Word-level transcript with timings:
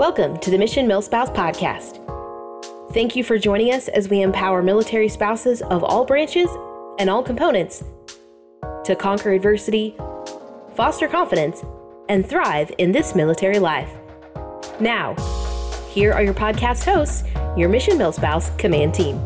Welcome 0.00 0.38
to 0.38 0.50
the 0.50 0.56
Mission 0.56 0.86
Milspouse 0.86 1.30
Podcast. 1.34 2.00
Thank 2.94 3.14
you 3.14 3.22
for 3.22 3.38
joining 3.38 3.74
us 3.74 3.86
as 3.88 4.08
we 4.08 4.22
empower 4.22 4.62
military 4.62 5.10
spouses 5.10 5.60
of 5.60 5.84
all 5.84 6.06
branches 6.06 6.48
and 6.98 7.10
all 7.10 7.22
components 7.22 7.84
to 8.84 8.96
conquer 8.96 9.32
adversity, 9.32 9.94
foster 10.74 11.06
confidence, 11.06 11.62
and 12.08 12.26
thrive 12.26 12.72
in 12.78 12.92
this 12.92 13.14
military 13.14 13.58
life. 13.58 13.90
Now, 14.80 15.14
here 15.90 16.14
are 16.14 16.22
your 16.22 16.32
podcast 16.32 16.86
hosts, 16.86 17.22
your 17.54 17.68
Mission 17.68 17.98
Milspouse 17.98 18.56
Command 18.58 18.94
Team. 18.94 19.20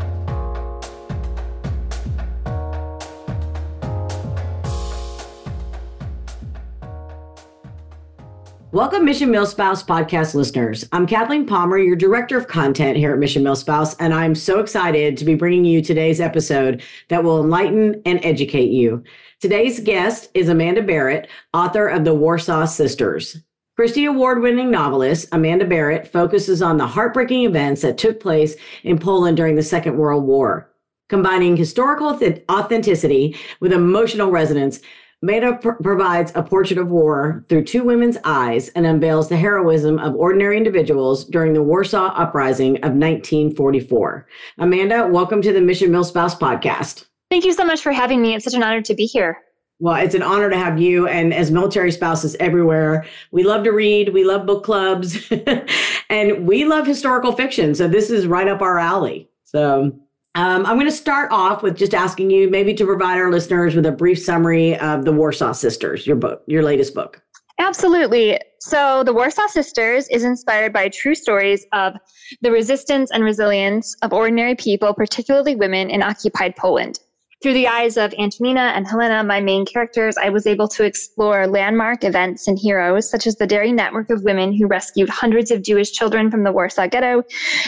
Welcome, 8.75 9.05
Mission 9.05 9.29
Milspouse 9.31 9.87
podcast 9.87 10.35
listeners. 10.35 10.85
I'm 10.91 11.07
Kathleen 11.07 11.47
Palmer, 11.47 11.79
your 11.79 11.95
director 11.95 12.37
of 12.37 12.49
content 12.49 12.97
here 12.97 13.13
at 13.13 13.21
Mission 13.21 13.45
Milspouse, 13.45 13.95
and 14.01 14.13
I'm 14.13 14.35
so 14.35 14.59
excited 14.59 15.17
to 15.17 15.25
be 15.25 15.37
bringing 15.37 15.65
you 15.65 15.81
today's 15.81 16.21
episode 16.21 16.83
that 17.09 17.23
will 17.23 17.41
enlighten 17.41 18.03
and 18.05 18.19
educate 18.25 18.73
you. 18.73 19.05
Today's 19.41 19.79
guest 19.79 20.29
is 20.35 20.49
Amanda 20.49 20.83
Barratt, 20.83 21.29
author 21.53 21.87
of 21.87 22.05
The 22.05 22.17
Warsaw 22.17 22.65
Sisters. 22.65 23.37
Christy 23.77 24.07
Award 24.07 24.43
winning 24.43 24.73
novelist 24.73 25.29
Amanda 25.31 25.67
Barratt 25.67 26.09
focuses 26.09 26.61
on 26.61 26.77
the 26.77 26.89
heartbreaking 26.89 27.45
events 27.45 27.83
that 27.83 27.97
took 27.97 28.19
place 28.19 28.57
in 28.83 28.99
Poland 28.99 29.37
during 29.37 29.55
the 29.55 29.63
Second 29.63 29.97
World 29.97 30.25
War. 30.25 30.69
Combining 31.09 31.57
historical 31.57 32.09
authenticity 32.51 33.37
with 33.61 33.73
emotional 33.73 34.33
resonance, 34.33 34.81
Amanda 35.25 35.57
pr- 35.57 35.83
provides 35.83 36.33
a 36.35 36.43
portrait 36.43 36.79
of 36.79 36.91
war 36.91 37.47
through 37.49 37.65
two 37.65 37.83
women's 37.83 38.19
eyes 38.25 38.69
and 38.69 38.85
unveils 38.85 39.31
the 39.31 39.39
heroism 39.39 39.99
of 39.99 40.15
ordinary 40.17 40.59
individuals 40.59 41.25
during 41.25 41.55
the 41.55 41.63
Warsaw 41.63 42.09
Uprising 42.15 42.77
of 42.77 42.93
1944. 42.93 44.27
Amanda, 44.59 45.09
welcome 45.11 45.41
to 45.41 45.51
the 45.51 45.63
Mission 45.63 45.91
Milspouse 45.91 46.39
podcast. 46.39 47.07
Thank 47.31 47.47
you 47.47 47.55
so 47.55 47.65
much 47.65 47.81
for 47.81 47.91
having 47.91 48.21
me. 48.21 48.35
It's 48.35 48.45
such 48.45 48.53
an 48.53 48.63
honor 48.63 48.83
to 48.83 48.95
be 48.95 49.07
here. 49.07 49.39
Well, 49.79 49.95
it's 49.95 50.15
an 50.15 50.21
honor 50.21 50.51
to 50.51 50.59
have 50.59 50.79
you. 50.79 51.09
And 51.09 51.33
as 51.33 51.51
military 51.51 51.91
spouses 51.91 52.37
everywhere, 52.39 53.07
we 53.33 53.45
love 53.45 53.65
to 53.65 53.73
read, 53.73 54.13
we 54.13 54.25
love 54.25 54.45
book 54.45 54.63
clubs, 54.63 55.33
and 56.11 56.47
we 56.47 56.67
love 56.67 56.87
historical 56.87 57.33
fiction. 57.33 57.75
So 57.75 57.89
this 57.89 58.11
is 58.11 58.27
right 58.27 58.47
up 58.47 58.61
our 58.61 58.79
alley. 58.79 59.31
So 59.45 59.99
um, 60.35 60.67
I'm 60.67 60.77
going 60.77 60.87
to 60.87 60.93
start 60.93 61.31
off 61.31 61.63
with 61.63 61.77
just 61.77 61.95
asking 61.95 62.31
you 62.31 62.51
maybe 62.51 62.75
to 62.75 62.85
provide 62.85 63.19
our 63.19 63.31
listeners 63.31 63.77
with 63.77 63.87
a 63.87 63.93
brief 63.93 64.19
summary 64.19 64.77
of 64.79 65.05
the 65.05 65.13
Warsaw 65.13 65.53
Sisters, 65.53 66.07
your 66.07 66.17
book, 66.17 66.43
your 66.47 66.63
latest 66.63 66.95
book. 66.95 67.23
Absolutely. 67.61 68.41
So, 68.59 69.05
the 69.05 69.13
Warsaw 69.13 69.47
Sisters 69.47 70.09
is 70.09 70.25
inspired 70.25 70.73
by 70.73 70.89
true 70.89 71.15
stories 71.15 71.65
of 71.73 71.95
the 72.41 72.51
resistance 72.51 73.13
and 73.13 73.23
resilience 73.23 73.95
of 74.03 74.13
ordinary 74.13 74.57
people, 74.57 74.93
particularly 74.93 75.55
women 75.55 75.89
in 75.89 76.03
occupied 76.03 76.57
Poland. 76.57 76.99
Through 77.45 77.53
the 77.53 77.69
eyes 77.69 77.99
of 77.99 78.15
Antonina 78.19 78.73
and 78.75 78.87
Helena, 78.87 79.23
my 79.23 79.39
main 79.39 79.67
characters, 79.67 80.17
I 80.17 80.31
was 80.31 80.47
able 80.47 80.67
to 80.69 80.83
explore 80.83 81.47
landmark 81.47 82.03
events 82.03 82.49
and 82.49 82.59
heroes, 82.59 83.11
such 83.11 83.27
as 83.27 83.37
the 83.37 83.47
daring 83.47 83.77
network 83.77 84.09
of 84.09 84.25
women 84.25 84.51
who 84.55 84.67
rescued 84.67 85.11
hundreds 85.11 85.51
of 85.51 85.63
Jewish 85.63 85.93
children 85.93 86.31
from 86.31 86.45
the 86.45 86.53
Warsaw 86.53 86.87
Ghetto, 86.87 87.23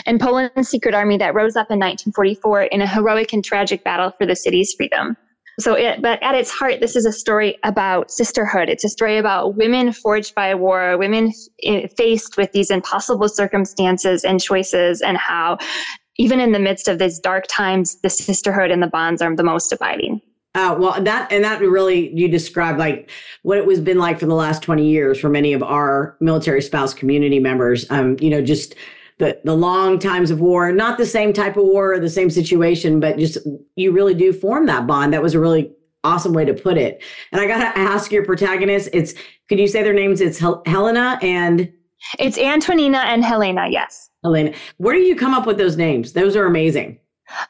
and 0.07 0.19
Poland's 0.19 0.67
secret 0.67 0.95
army 0.95 1.15
that 1.19 1.35
rose 1.35 1.55
up 1.55 1.69
in 1.69 1.77
1944 1.77 2.63
in 2.63 2.81
a 2.81 2.87
heroic 2.87 3.33
and 3.33 3.45
tragic 3.45 3.83
battle 3.83 4.11
for 4.17 4.25
the 4.25 4.35
city's 4.35 4.73
freedom. 4.73 5.15
So, 5.59 5.75
it, 5.75 6.01
but 6.01 6.21
at 6.23 6.33
its 6.33 6.49
heart, 6.49 6.79
this 6.79 6.95
is 6.95 7.05
a 7.05 7.11
story 7.11 7.59
about 7.63 8.09
sisterhood. 8.09 8.69
It's 8.69 8.83
a 8.83 8.89
story 8.89 9.19
about 9.19 9.57
women 9.57 9.91
forged 9.91 10.33
by 10.33 10.55
war, 10.55 10.97
women 10.97 11.31
f- 11.63 11.91
faced 11.95 12.35
with 12.35 12.51
these 12.51 12.71
impossible 12.71 13.29
circumstances 13.29 14.23
and 14.23 14.41
choices, 14.41 15.01
and 15.01 15.17
how 15.17 15.59
even 16.17 16.39
in 16.39 16.51
the 16.51 16.59
midst 16.59 16.87
of 16.87 16.99
these 16.99 17.19
dark 17.19 17.45
times, 17.47 17.99
the 18.01 18.09
sisterhood 18.09 18.71
and 18.71 18.81
the 18.81 18.87
bonds 18.87 19.21
are 19.21 19.35
the 19.35 19.43
most 19.43 19.71
abiding. 19.71 20.21
Uh, 20.55 20.75
well, 20.79 21.03
that 21.03 21.31
and 21.31 21.43
that 21.43 21.61
really 21.61 22.11
you 22.17 22.27
described 22.27 22.79
like 22.79 23.09
what 23.43 23.59
it 23.59 23.65
was 23.67 23.79
been 23.79 23.99
like 23.99 24.19
for 24.19 24.25
the 24.25 24.33
last 24.33 24.63
twenty 24.63 24.89
years 24.89 25.19
for 25.19 25.29
many 25.29 25.53
of 25.53 25.61
our 25.61 26.17
military 26.19 26.61
spouse 26.61 26.93
community 26.95 27.39
members. 27.39 27.89
Um, 27.91 28.17
you 28.19 28.31
know, 28.31 28.41
just 28.41 28.73
the 29.19 29.39
the 29.43 29.55
long 29.55 29.99
times 29.99 30.31
of 30.31 30.41
war, 30.41 30.71
not 30.71 30.97
the 30.97 31.05
same 31.05 31.31
type 31.31 31.57
of 31.57 31.63
war 31.63 31.93
or 31.93 31.99
the 31.99 32.09
same 32.09 32.31
situation, 32.31 32.99
but 32.99 33.19
just 33.19 33.37
you 33.75 33.91
really 33.91 34.15
do 34.15 34.33
form 34.33 34.65
that 34.65 34.87
bond. 34.87 35.13
That 35.13 35.21
was 35.21 35.35
a 35.35 35.39
really 35.39 35.71
awesome 36.03 36.33
way 36.33 36.45
to 36.45 36.53
put 36.53 36.77
it. 36.77 37.03
And 37.31 37.41
I 37.41 37.47
got 37.47 37.59
to 37.59 37.79
ask 37.79 38.11
your 38.11 38.25
protagonist. 38.25 38.89
It's 38.93 39.13
could 39.49 39.59
you 39.59 39.67
say 39.67 39.83
their 39.83 39.93
names? 39.93 40.21
It's 40.21 40.39
Hel- 40.39 40.63
Helena 40.65 41.19
and 41.21 41.71
it's 42.19 42.37
Antonina 42.37 42.99
and 42.99 43.23
Helena. 43.23 43.67
Yes. 43.69 44.09
Helena. 44.23 44.53
where 44.77 44.95
do 44.95 45.01
you 45.01 45.15
come 45.15 45.33
up 45.33 45.45
with 45.45 45.57
those 45.57 45.77
names? 45.77 46.13
Those 46.13 46.35
are 46.35 46.45
amazing. 46.45 46.99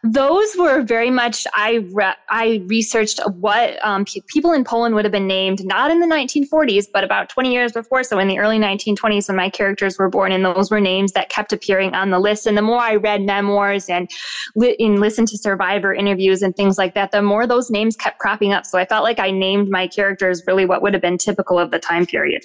Those 0.03 0.55
were 0.57 0.81
very 0.81 1.11
much 1.11 1.45
I 1.55 1.85
re- 1.93 2.15
I 2.31 2.63
researched 2.65 3.19
what 3.39 3.77
um, 3.85 4.05
p- 4.05 4.23
people 4.27 4.51
in 4.51 4.63
Poland 4.63 4.95
would 4.95 5.05
have 5.05 5.11
been 5.11 5.27
named 5.27 5.63
not 5.63 5.91
in 5.91 5.99
the 5.99 6.07
1940s 6.07 6.87
but 6.91 7.03
about 7.03 7.29
20 7.29 7.53
years 7.53 7.73
before 7.73 8.03
so 8.03 8.17
in 8.17 8.27
the 8.27 8.39
early 8.39 8.57
1920s 8.57 9.27
when 9.27 9.37
my 9.37 9.51
characters 9.51 9.99
were 9.99 10.09
born 10.09 10.31
and 10.31 10.43
those 10.43 10.71
were 10.71 10.81
names 10.81 11.11
that 11.11 11.29
kept 11.29 11.53
appearing 11.53 11.93
on 11.93 12.09
the 12.09 12.19
list 12.19 12.47
and 12.47 12.57
the 12.57 12.63
more 12.63 12.79
I 12.79 12.95
read 12.95 13.21
memoirs 13.21 13.87
and 13.87 14.09
li- 14.55 14.75
and 14.79 14.99
listened 14.99 15.27
to 15.27 15.37
survivor 15.37 15.93
interviews 15.93 16.41
and 16.41 16.55
things 16.55 16.79
like 16.79 16.95
that 16.95 17.11
the 17.11 17.21
more 17.21 17.45
those 17.45 17.69
names 17.69 17.95
kept 17.95 18.17
cropping 18.17 18.53
up 18.53 18.65
so 18.65 18.79
I 18.79 18.85
felt 18.85 19.03
like 19.03 19.19
I 19.19 19.29
named 19.29 19.69
my 19.69 19.87
characters 19.87 20.41
really 20.47 20.65
what 20.65 20.81
would 20.81 20.93
have 20.93 21.03
been 21.03 21.19
typical 21.19 21.59
of 21.59 21.69
the 21.69 21.79
time 21.79 22.07
period. 22.07 22.43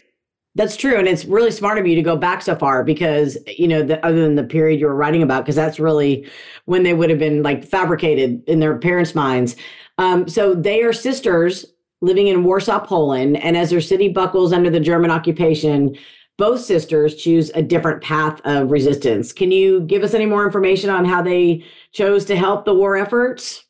That's 0.55 0.77
true. 0.77 0.99
And 0.99 1.09
it's 1.09 1.25
really 1.25 1.51
smart 1.51 1.79
of 1.79 1.87
you 1.87 1.95
to 1.95 2.03
go 2.03 2.17
back 2.17 2.43
so 2.43 2.55
far 2.55 2.85
because, 2.85 3.39
you 3.57 3.67
know, 3.67 3.83
the, 3.83 4.05
other 4.05 4.21
than 4.21 4.35
the 4.35 4.45
period 4.45 4.81
you 4.81 4.87
were 4.87 4.95
writing 4.95 5.23
about, 5.23 5.45
because 5.45 5.57
that's 5.57 5.81
really 5.81 6.29
when 6.67 6.83
they 6.83 6.93
would 6.93 7.09
have 7.09 7.19
been 7.19 7.43
like 7.43 7.65
fabricated 7.65 8.43
in 8.47 8.61
their 8.61 8.77
parents' 8.77 9.15
minds. 9.15 9.57
Um, 9.97 10.29
so 10.29 10.55
they 10.55 10.83
are 10.83 10.93
sisters 10.93 11.65
living 12.03 12.27
in 12.27 12.45
Warsaw, 12.45 12.85
Poland. 12.85 13.39
And 13.39 13.57
as 13.57 13.71
their 13.71 13.81
city 13.81 14.09
buckles 14.09 14.53
under 14.53 14.69
the 14.69 14.81
German 14.81 15.11
occupation, 15.11 15.97
both 16.37 16.61
sisters 16.61 17.15
choose 17.15 17.51
a 17.55 17.63
different 17.63 18.03
path 18.03 18.41
of 18.45 18.71
resistance. 18.71 19.33
Can 19.33 19.53
you 19.53 19.81
give 19.81 20.03
us 20.03 20.13
any 20.13 20.27
more 20.27 20.45
information 20.45 20.91
on 20.91 21.05
how 21.05 21.23
they 21.23 21.65
chose 21.93 22.25
to 22.27 22.37
help 22.37 22.65
the 22.65 22.75
war 22.75 22.97
efforts? 22.97 23.65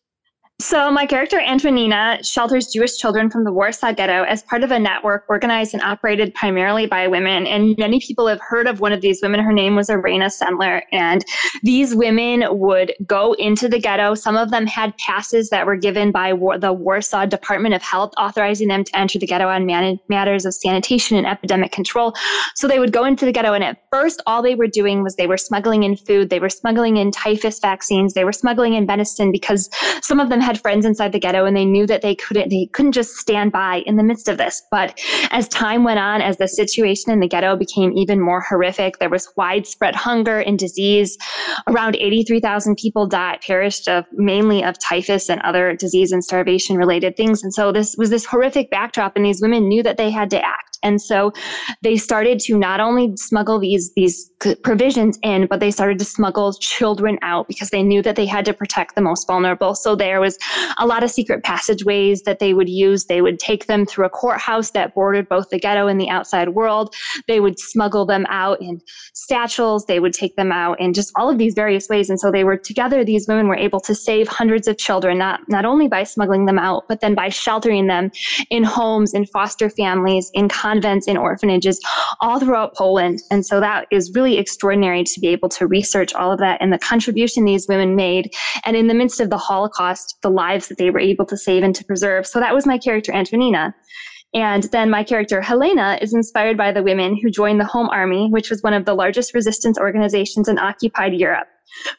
So, 0.63 0.93
my 0.93 1.07
character, 1.07 1.41
Antonina, 1.41 2.21
shelters 2.23 2.69
Jewish 2.69 2.97
children 2.97 3.29
from 3.31 3.43
the 3.43 3.51
Warsaw 3.51 3.93
Ghetto 3.95 4.23
as 4.23 4.45
part 4.45 4.63
of 4.63 4.71
a 4.71 4.79
network 4.79 5.25
organized 5.29 5.75
and 5.75 5.83
operated 5.83 6.33
primarily 6.35 6.87
by 6.87 7.09
women. 7.09 7.49
And 7.49 7.75
many 7.79 7.99
people 7.99 8.29
have 8.29 8.41
heard 8.41 8.69
of 8.69 8.79
one 8.79 8.93
of 8.93 9.01
these 9.01 9.19
women. 9.21 9.41
Her 9.41 9.53
name 9.53 9.75
was 9.75 9.91
Irena 9.91 10.27
Sendler. 10.27 10.83
And 10.93 11.25
these 11.65 11.97
women 11.97 12.45
would 12.49 12.95
go 13.05 13.33
into 13.33 13.69
the 13.69 13.81
ghetto. 13.81 14.15
Some 14.15 14.37
of 14.37 14.53
them 14.53 14.69
had 14.69 14.97
passes 14.99 15.51
that 15.51 15.67
were 15.67 15.75
given 15.75 16.13
by 16.13 16.33
War- 16.33 16.59
the 16.59 16.73
Warsaw 16.73 17.27
Department 17.27 17.75
of 17.75 17.83
Health, 17.83 18.13
authorizing 18.17 18.69
them 18.69 18.85
to 18.85 18.97
enter 18.97 19.19
the 19.19 19.27
ghetto 19.27 19.49
on 19.49 19.67
man- 19.67 19.99
matters 20.09 20.47
of 20.47 20.55
sanitation 20.55 21.17
and 21.17 21.27
epidemic 21.27 21.73
control. 21.73 22.15
So, 22.55 22.69
they 22.69 22.79
would 22.79 22.93
go 22.93 23.05
into 23.05 23.25
the 23.25 23.33
ghetto. 23.33 23.53
And 23.53 23.65
at 23.65 23.79
first, 23.91 24.23
all 24.29 24.43
they 24.43 24.55
were 24.55 24.69
doing 24.69 25.03
was 25.03 25.17
they 25.17 25.27
were 25.27 25.39
smuggling 25.39 25.83
in 25.83 25.97
food, 25.97 26.31
they 26.31 26.39
were 26.39 26.49
smuggling 26.49 26.99
in 26.99 27.11
typhus 27.11 27.59
vaccines, 27.59 28.15
they 28.15 28.25
were 28.25 28.33
smuggling 28.33 28.75
in 28.75 28.87
medicine 28.87 29.33
because 29.33 29.69
some 30.03 30.21
of 30.21 30.29
them 30.29 30.41
had 30.41 30.52
had 30.53 30.61
friends 30.61 30.85
inside 30.85 31.13
the 31.13 31.19
ghetto 31.19 31.45
and 31.45 31.57
they 31.57 31.65
knew 31.65 31.87
that 31.87 32.03
they 32.03 32.15
couldn't 32.15 32.51
they 32.51 32.69
couldn't 32.73 32.93
just 32.93 33.17
stand 33.17 33.53
by 33.53 33.83
in 33.87 33.97
the 33.97 34.03
midst 34.03 34.29
of 34.29 34.39
this. 34.39 34.63
But 34.71 34.99
as 35.31 35.49
time 35.49 35.85
went 35.85 35.99
on 35.99 36.21
as 36.21 36.37
the 36.37 36.49
situation 36.49 37.13
in 37.13 37.21
the 37.21 37.29
ghetto 37.29 37.57
became 37.57 37.93
even 37.97 38.21
more 38.21 38.41
horrific 38.41 38.99
there 38.99 39.09
was 39.09 39.33
widespread 39.37 39.95
hunger 39.95 40.39
and 40.41 40.59
disease. 40.59 41.17
Around 41.67 41.97
83,000 41.97 42.77
people 42.77 43.07
died 43.07 43.41
perished 43.47 43.89
of 43.89 44.05
mainly 44.13 44.63
of 44.63 44.79
typhus 44.79 45.31
and 45.31 45.41
other 45.43 45.75
disease 45.75 46.13
and 46.13 46.23
starvation 46.23 46.77
related 46.77 47.17
things. 47.17 47.43
And 47.43 47.55
so 47.55 47.73
this 47.73 47.97
was 47.97 48.11
this 48.11 48.27
horrific 48.27 48.71
backdrop 48.71 49.17
and 49.17 49.25
these 49.25 49.41
women 49.41 49.69
knew 49.69 49.83
that 49.83 49.97
they 49.97 50.11
had 50.11 50.31
to 50.31 50.45
act. 50.45 50.79
And 50.83 51.01
so 51.01 51.33
they 51.83 51.97
started 51.97 52.41
to 52.41 52.59
not 52.59 52.81
only 52.81 53.13
smuggle 53.17 53.61
these, 53.61 53.93
these 53.95 54.31
provisions 54.63 55.19
in, 55.23 55.47
but 55.47 55.61
they 55.61 55.71
started 55.71 55.99
to 55.99 56.05
smuggle 56.05 56.53
children 56.55 57.19
out 57.23 57.49
because 57.49 57.71
they 57.71 57.83
knew 57.83 58.03
that 58.03 58.17
they 58.17 58.27
had 58.27 58.45
to 58.45 58.53
protect 58.53 58.95
the 58.95 59.01
most 59.01 59.27
vulnerable. 59.27 59.75
So 59.75 59.95
there 59.95 60.21
was 60.21 60.39
a 60.79 60.87
lot 60.87 61.03
of 61.03 61.11
secret 61.11 61.43
passageways 61.43 62.23
that 62.23 62.39
they 62.39 62.55
would 62.55 62.69
use. 62.69 63.05
They 63.05 63.23
would 63.23 63.39
take 63.39 63.67
them 63.67 63.87
through 63.87 64.07
a 64.07 64.11
courthouse 64.11 64.71
that 64.73 64.95
bordered 64.95 65.29
both 65.29 65.51
the 65.51 65.59
ghetto 65.59 65.87
and 65.87 66.01
the 66.01 66.09
outside 66.09 66.51
world. 66.51 66.95
They 67.29 67.41
would 67.41 67.59
smuggle 67.59 68.07
them 68.07 68.27
out 68.29 68.61
in 68.61 68.81
satchels. 69.13 69.87
They 69.87 70.01
would 70.01 70.13
take 70.13 70.37
them 70.37 70.53
out 70.53 70.81
in 70.81 70.93
just 70.93 71.13
all 71.17 71.31
of 71.31 71.39
these 71.39 71.55
various 71.55 71.89
ways. 71.89 72.11
And 72.11 72.19
so 72.19 72.31
they 72.31 72.45
were 72.45 72.57
together, 72.57 73.05
these 73.05 73.27
women 73.29 73.49
were 73.49 73.57
able 73.57 73.81
to 73.81 73.95
save 73.95 74.29
hundreds 74.29 74.67
of 74.69 74.79
children, 74.79 75.19
not, 75.19 75.41
not 75.49 75.65
only 75.65 75.89
by 75.89 76.05
smuggling 76.05 76.47
them 76.47 76.59
out, 76.59 76.85
but 76.89 77.01
then 77.01 77.15
by 77.15 77.29
sheltering 77.29 77.87
them 77.87 78.11
in 78.51 78.65
homes, 78.65 79.15
in 79.15 79.27
foster 79.27 79.69
families, 79.71 80.31
in 80.35 80.49
convents, 80.49 81.07
in 81.07 81.17
orphanages, 81.17 81.81
all 82.21 82.41
throughout 82.41 82.75
Poland. 82.75 83.21
And 83.31 83.45
so 83.45 83.61
that 83.61 83.87
is 83.91 84.13
really 84.15 84.32
extraordinary 84.39 85.05
to 85.05 85.21
be 85.21 85.29
able 85.29 85.49
to 85.51 85.67
research 85.67 86.15
all 86.15 86.33
of 86.33 86.39
that 86.39 86.61
and 86.61 86.73
the 86.73 86.79
contribution 86.79 87.45
these 87.45 87.69
women 87.69 87.97
made. 87.97 88.33
And 88.65 88.77
in 88.77 88.87
the 88.87 88.95
midst 88.95 89.21
of 89.21 89.31
the 89.31 89.39
Holocaust, 89.39 90.19
the 90.23 90.31
lives 90.31 90.69
that 90.69 90.79
they 90.79 90.91
were 90.91 91.01
able 91.01 91.27
to 91.27 91.37
save 91.37 91.63
and 91.63 91.75
to 91.75 91.85
preserve. 91.85 92.27
So 92.27 92.41
that 92.41 92.55
was 92.55 92.67
my 92.67 92.79
character, 92.79 93.13
Antonina. 93.13 93.75
And 94.35 94.65
then 94.65 94.89
my 94.89 95.05
character, 95.05 95.43
Helena, 95.43 95.99
is 96.01 96.15
inspired 96.15 96.57
by 96.57 96.73
the 96.73 96.83
women 96.83 97.19
who 97.21 97.31
joined 97.31 97.61
the 97.61 97.67
Home 97.67 97.91
Army, 97.91 98.29
which 98.31 98.49
was 98.49 98.63
one 98.63 98.73
of 98.73 98.87
the 98.87 98.95
largest 98.95 99.35
resistance 99.35 99.79
organizations 99.79 100.49
in 100.49 100.59
occupied 100.59 101.13
Europe. 101.13 101.49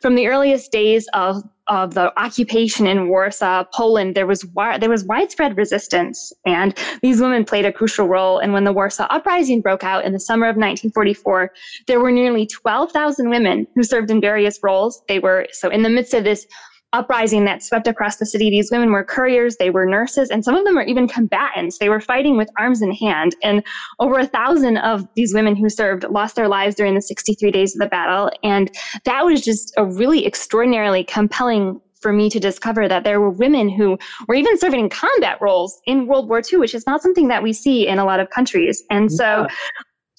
From 0.01 0.15
the 0.15 0.27
earliest 0.27 0.71
days 0.71 1.07
of, 1.13 1.43
of 1.67 1.93
the 1.93 2.17
occupation 2.19 2.87
in 2.87 3.09
Warsaw, 3.09 3.63
Poland, 3.73 4.15
there 4.15 4.27
was, 4.27 4.45
there 4.79 4.89
was 4.89 5.05
widespread 5.05 5.57
resistance, 5.57 6.33
and 6.45 6.77
these 7.01 7.21
women 7.21 7.45
played 7.45 7.65
a 7.65 7.71
crucial 7.71 8.07
role. 8.07 8.39
And 8.39 8.53
when 8.53 8.63
the 8.63 8.73
Warsaw 8.73 9.07
Uprising 9.09 9.61
broke 9.61 9.83
out 9.83 10.05
in 10.05 10.13
the 10.13 10.19
summer 10.19 10.45
of 10.45 10.55
1944, 10.55 11.51
there 11.87 11.99
were 11.99 12.11
nearly 12.11 12.45
12,000 12.45 13.29
women 13.29 13.67
who 13.75 13.83
served 13.83 14.11
in 14.11 14.21
various 14.21 14.59
roles. 14.61 15.01
They 15.07 15.19
were, 15.19 15.47
so 15.51 15.69
in 15.69 15.83
the 15.83 15.89
midst 15.89 16.13
of 16.13 16.23
this 16.23 16.45
uprising 16.93 17.45
that 17.45 17.63
swept 17.63 17.87
across 17.87 18.17
the 18.17 18.25
city. 18.25 18.49
These 18.49 18.71
women 18.71 18.91
were 18.91 19.03
couriers, 19.03 19.57
they 19.57 19.69
were 19.69 19.85
nurses, 19.85 20.29
and 20.29 20.45
some 20.45 20.55
of 20.55 20.63
them 20.63 20.75
were 20.75 20.83
even 20.83 21.07
combatants. 21.07 21.79
They 21.79 21.89
were 21.89 21.99
fighting 21.99 22.37
with 22.37 22.49
arms 22.57 22.81
in 22.81 22.91
hand. 22.91 23.35
And 23.43 23.63
over 23.99 24.19
a 24.19 24.27
thousand 24.27 24.77
of 24.77 25.05
these 25.15 25.33
women 25.33 25.55
who 25.55 25.69
served 25.69 26.05
lost 26.09 26.35
their 26.35 26.47
lives 26.47 26.75
during 26.75 26.95
the 26.95 27.01
63 27.01 27.51
days 27.51 27.75
of 27.75 27.79
the 27.79 27.87
battle. 27.87 28.31
And 28.43 28.71
that 29.05 29.25
was 29.25 29.41
just 29.41 29.73
a 29.75 29.85
really 29.85 30.25
extraordinarily 30.25 31.03
compelling 31.03 31.81
for 31.99 32.13
me 32.13 32.29
to 32.29 32.39
discover 32.39 32.87
that 32.87 33.05
there 33.05 33.21
were 33.21 33.29
women 33.29 33.69
who 33.69 33.97
were 34.27 34.35
even 34.35 34.57
serving 34.57 34.81
in 34.81 34.89
combat 34.89 35.37
roles 35.41 35.79
in 35.85 36.05
World 36.05 36.27
War 36.27 36.41
II, 36.51 36.59
which 36.59 36.75
is 36.75 36.85
not 36.85 37.01
something 37.01 37.29
that 37.29 37.41
we 37.41 37.53
see 37.53 37.87
in 37.87 37.97
a 37.97 38.05
lot 38.05 38.19
of 38.19 38.29
countries. 38.29 38.83
And 38.89 39.11
so 39.11 39.23
yeah 39.23 39.47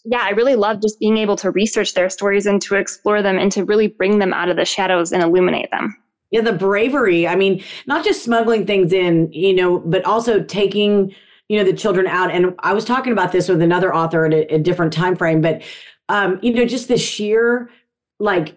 yeah, 0.05 0.21
I 0.23 0.31
really 0.31 0.55
love 0.55 0.83
just 0.83 0.99
being 1.01 1.17
able 1.17 1.37
to 1.37 1.51
research 1.51 1.95
their 1.95 2.11
stories 2.11 2.45
and 2.45 2.61
to 2.63 2.75
explore 2.75 3.23
them 3.23 3.39
and 3.39 3.51
to 3.53 3.65
really 3.65 3.89
bring 3.89 4.19
them 4.19 4.35
out 4.35 4.51
of 4.51 4.57
the 4.57 4.65
shadows 4.65 5.13
and 5.13 5.23
illuminate 5.23 5.71
them. 5.71 5.97
Yeah, 6.35 6.41
the 6.41 6.53
bravery. 6.53 7.29
I 7.29 7.37
mean, 7.37 7.63
not 7.87 8.05
just 8.05 8.25
smuggling 8.25 8.67
things 8.67 8.93
in, 8.93 9.33
you 9.33 9.55
know, 9.55 9.79
but 9.79 10.05
also 10.05 10.43
taking, 10.43 11.15
you 11.49 11.57
know, 11.57 11.63
the 11.63 11.73
children 11.73 12.09
out. 12.09 12.33
And 12.33 12.57
I 12.59 12.73
was 12.73 12.85
talking 12.85 13.13
about 13.13 13.31
this 13.31 13.49
with 13.49 13.63
another 13.63 13.95
author 13.95 14.27
at 14.27 14.35
a, 14.35 14.55
a 14.57 14.59
different 14.59 14.93
time 14.93 15.15
frame, 15.15 15.41
but 15.41 15.63
um, 16.09 16.41
you 16.43 16.53
know, 16.53 16.65
just 16.65 16.89
the 16.89 16.99
sheer 16.99 17.71
like 18.19 18.57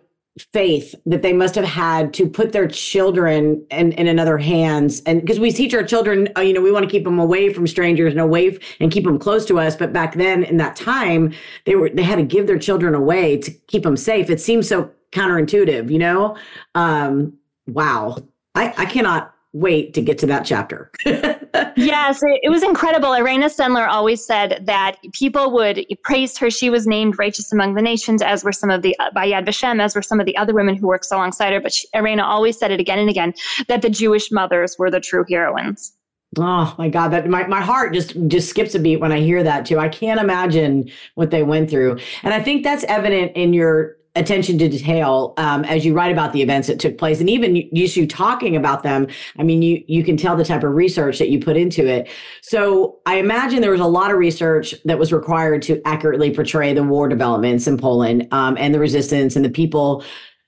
faith 0.54 0.96
that 1.06 1.22
they 1.22 1.34
must 1.34 1.54
have 1.54 1.66
had 1.66 2.16
to 2.16 2.28
put 2.28 2.52
their 2.52 2.68
children 2.68 3.64
in, 3.70 3.92
in 3.92 4.08
another 4.08 4.40
hands 4.40 5.02
and 5.08 5.22
because 5.22 5.40
we 5.40 5.52
teach 5.52 5.74
our 5.74 5.82
children 5.84 6.30
uh, 6.38 6.42
you 6.42 6.54
know 6.54 6.62
we 6.62 6.72
want 6.72 6.84
to 6.84 6.92
keep 6.92 7.04
them 7.04 7.18
away 7.18 7.52
from 7.52 7.66
strangers 7.66 8.14
and 8.14 8.22
away 8.22 8.50
f- 8.50 8.60
and 8.80 8.92
keep 8.92 9.04
them 9.04 9.18
close 9.18 9.48
to 9.48 9.58
us 9.58 9.76
but 9.76 9.92
back 9.92 10.14
then 10.14 10.44
in 10.44 10.58
that 10.58 10.76
time 10.76 11.34
they 11.66 11.76
were 11.76 11.90
they 11.90 12.04
had 12.04 12.18
to 12.18 12.24
give 12.24 12.46
their 12.46 12.60
children 12.60 12.94
away 12.94 13.36
to 13.36 13.50
keep 13.66 13.82
them 13.82 13.98
safe 13.98 14.30
it 14.30 14.40
seems 14.40 14.70
so 14.70 14.92
counterintuitive 15.12 15.90
you 15.90 15.98
know 15.98 16.38
um 16.76 17.34
wow, 17.68 18.18
I, 18.56 18.74
I 18.78 18.86
cannot 18.86 19.34
wait 19.54 19.94
to 19.94 20.02
get 20.02 20.18
to 20.20 20.26
that 20.28 20.46
chapter. 20.46 20.92
yes, 21.06 22.22
it, 22.22 22.50
was 22.50 22.64
incredible. 22.64 23.14
Irena 23.14 23.48
Sendler 23.48 23.88
always 23.88 24.26
said 24.26 24.64
that 24.66 24.98
people 25.14 25.52
would 25.52 25.86
praise 26.04 26.38
her. 26.38 26.50
She 26.50 26.70
was 26.70 26.86
named 26.86 27.18
righteous 27.18 27.52
among 27.52 27.76
the 27.76 27.82
nations, 27.82 28.22
as 28.22 28.44
were 28.44 28.52
some 28.52 28.70
of 28.70 28.82
the 28.82 28.98
uh, 29.00 29.12
by 29.12 29.28
Yad 29.28 29.46
Vashem, 29.46 29.82
as 29.82 29.96
were 29.96 30.02
some 30.02 30.20
of 30.20 30.26
the 30.26 30.38
other 30.38 30.54
women 30.54 30.76
who 30.76 30.88
worked 30.88 31.08
alongside 31.12 31.54
her. 31.54 31.62
But 31.62 31.74
she, 31.74 31.88
Irena 31.96 32.24
always 32.24 32.58
said 32.58 32.72
it 32.72 32.80
again 32.80 33.00
and 33.00 33.10
again 33.10 33.34
that 33.68 33.82
the 33.82 33.90
Jewish 33.90 34.32
mothers 34.32 34.76
were 34.78 34.92
the 34.92 35.00
true 35.00 35.26
heroines. 35.30 35.94
Oh 36.38 36.76
my 36.78 36.90
God, 36.90 37.10
that 37.10 37.28
my, 37.28 37.48
my 37.48 37.62
heart 37.62 37.94
just 37.94 38.16
just 38.28 38.50
skips 38.50 38.76
a 38.76 38.80
beat 38.80 38.98
when 38.98 39.12
I 39.12 39.20
hear 39.20 39.44
that 39.44 39.66
too. 39.66 39.80
I 39.80 39.90
can't 39.90 40.20
imagine 40.20 40.92
what 41.16 41.32
they 41.32 41.42
went 41.42 41.70
through. 41.70 42.00
And 42.24 42.34
I 42.34 42.42
think 42.42 42.64
that's 42.64 42.84
evident 42.86 43.32
in 43.36 43.54
your 43.54 43.97
attention 44.18 44.58
to 44.58 44.68
detail 44.68 45.34
um, 45.38 45.64
as 45.66 45.86
you 45.86 45.94
write 45.94 46.12
about 46.12 46.34
the 46.34 46.42
events 46.42 46.68
that 46.68 46.80
took 46.80 46.98
place. 46.98 47.20
And 47.20 47.30
even 47.30 47.70
just 47.74 47.96
you 47.96 48.08
talking 48.08 48.56
about 48.56 48.84
them 48.84 49.08
i 49.38 49.44
mean 49.44 49.62
you 49.62 49.84
you 49.88 50.04
can 50.04 50.18
tell 50.18 50.36
the 50.36 50.46
type 50.46 50.64
of 50.64 50.74
research 50.74 51.20
that 51.20 51.30
you 51.30 51.40
put 51.40 51.58
into 51.58 51.86
it. 51.86 52.10
So 52.42 53.00
i 53.06 53.16
imagine 53.16 53.62
there 53.62 53.72
was 53.72 53.82
a 53.82 53.86
lot 53.86 54.12
of 54.12 54.18
research 54.18 54.76
that 54.86 55.00
was 55.00 55.14
required 55.14 55.62
to 55.64 55.82
accurately 55.86 56.34
portray 56.34 56.74
the 56.74 56.84
war 56.84 57.08
developments 57.08 57.68
in 57.68 57.78
poland 57.78 58.28
um, 58.32 58.58
and 58.58 58.74
the 58.74 58.80
resistance 58.80 59.36
and 59.36 59.44
the 59.44 59.50
people 59.50 60.04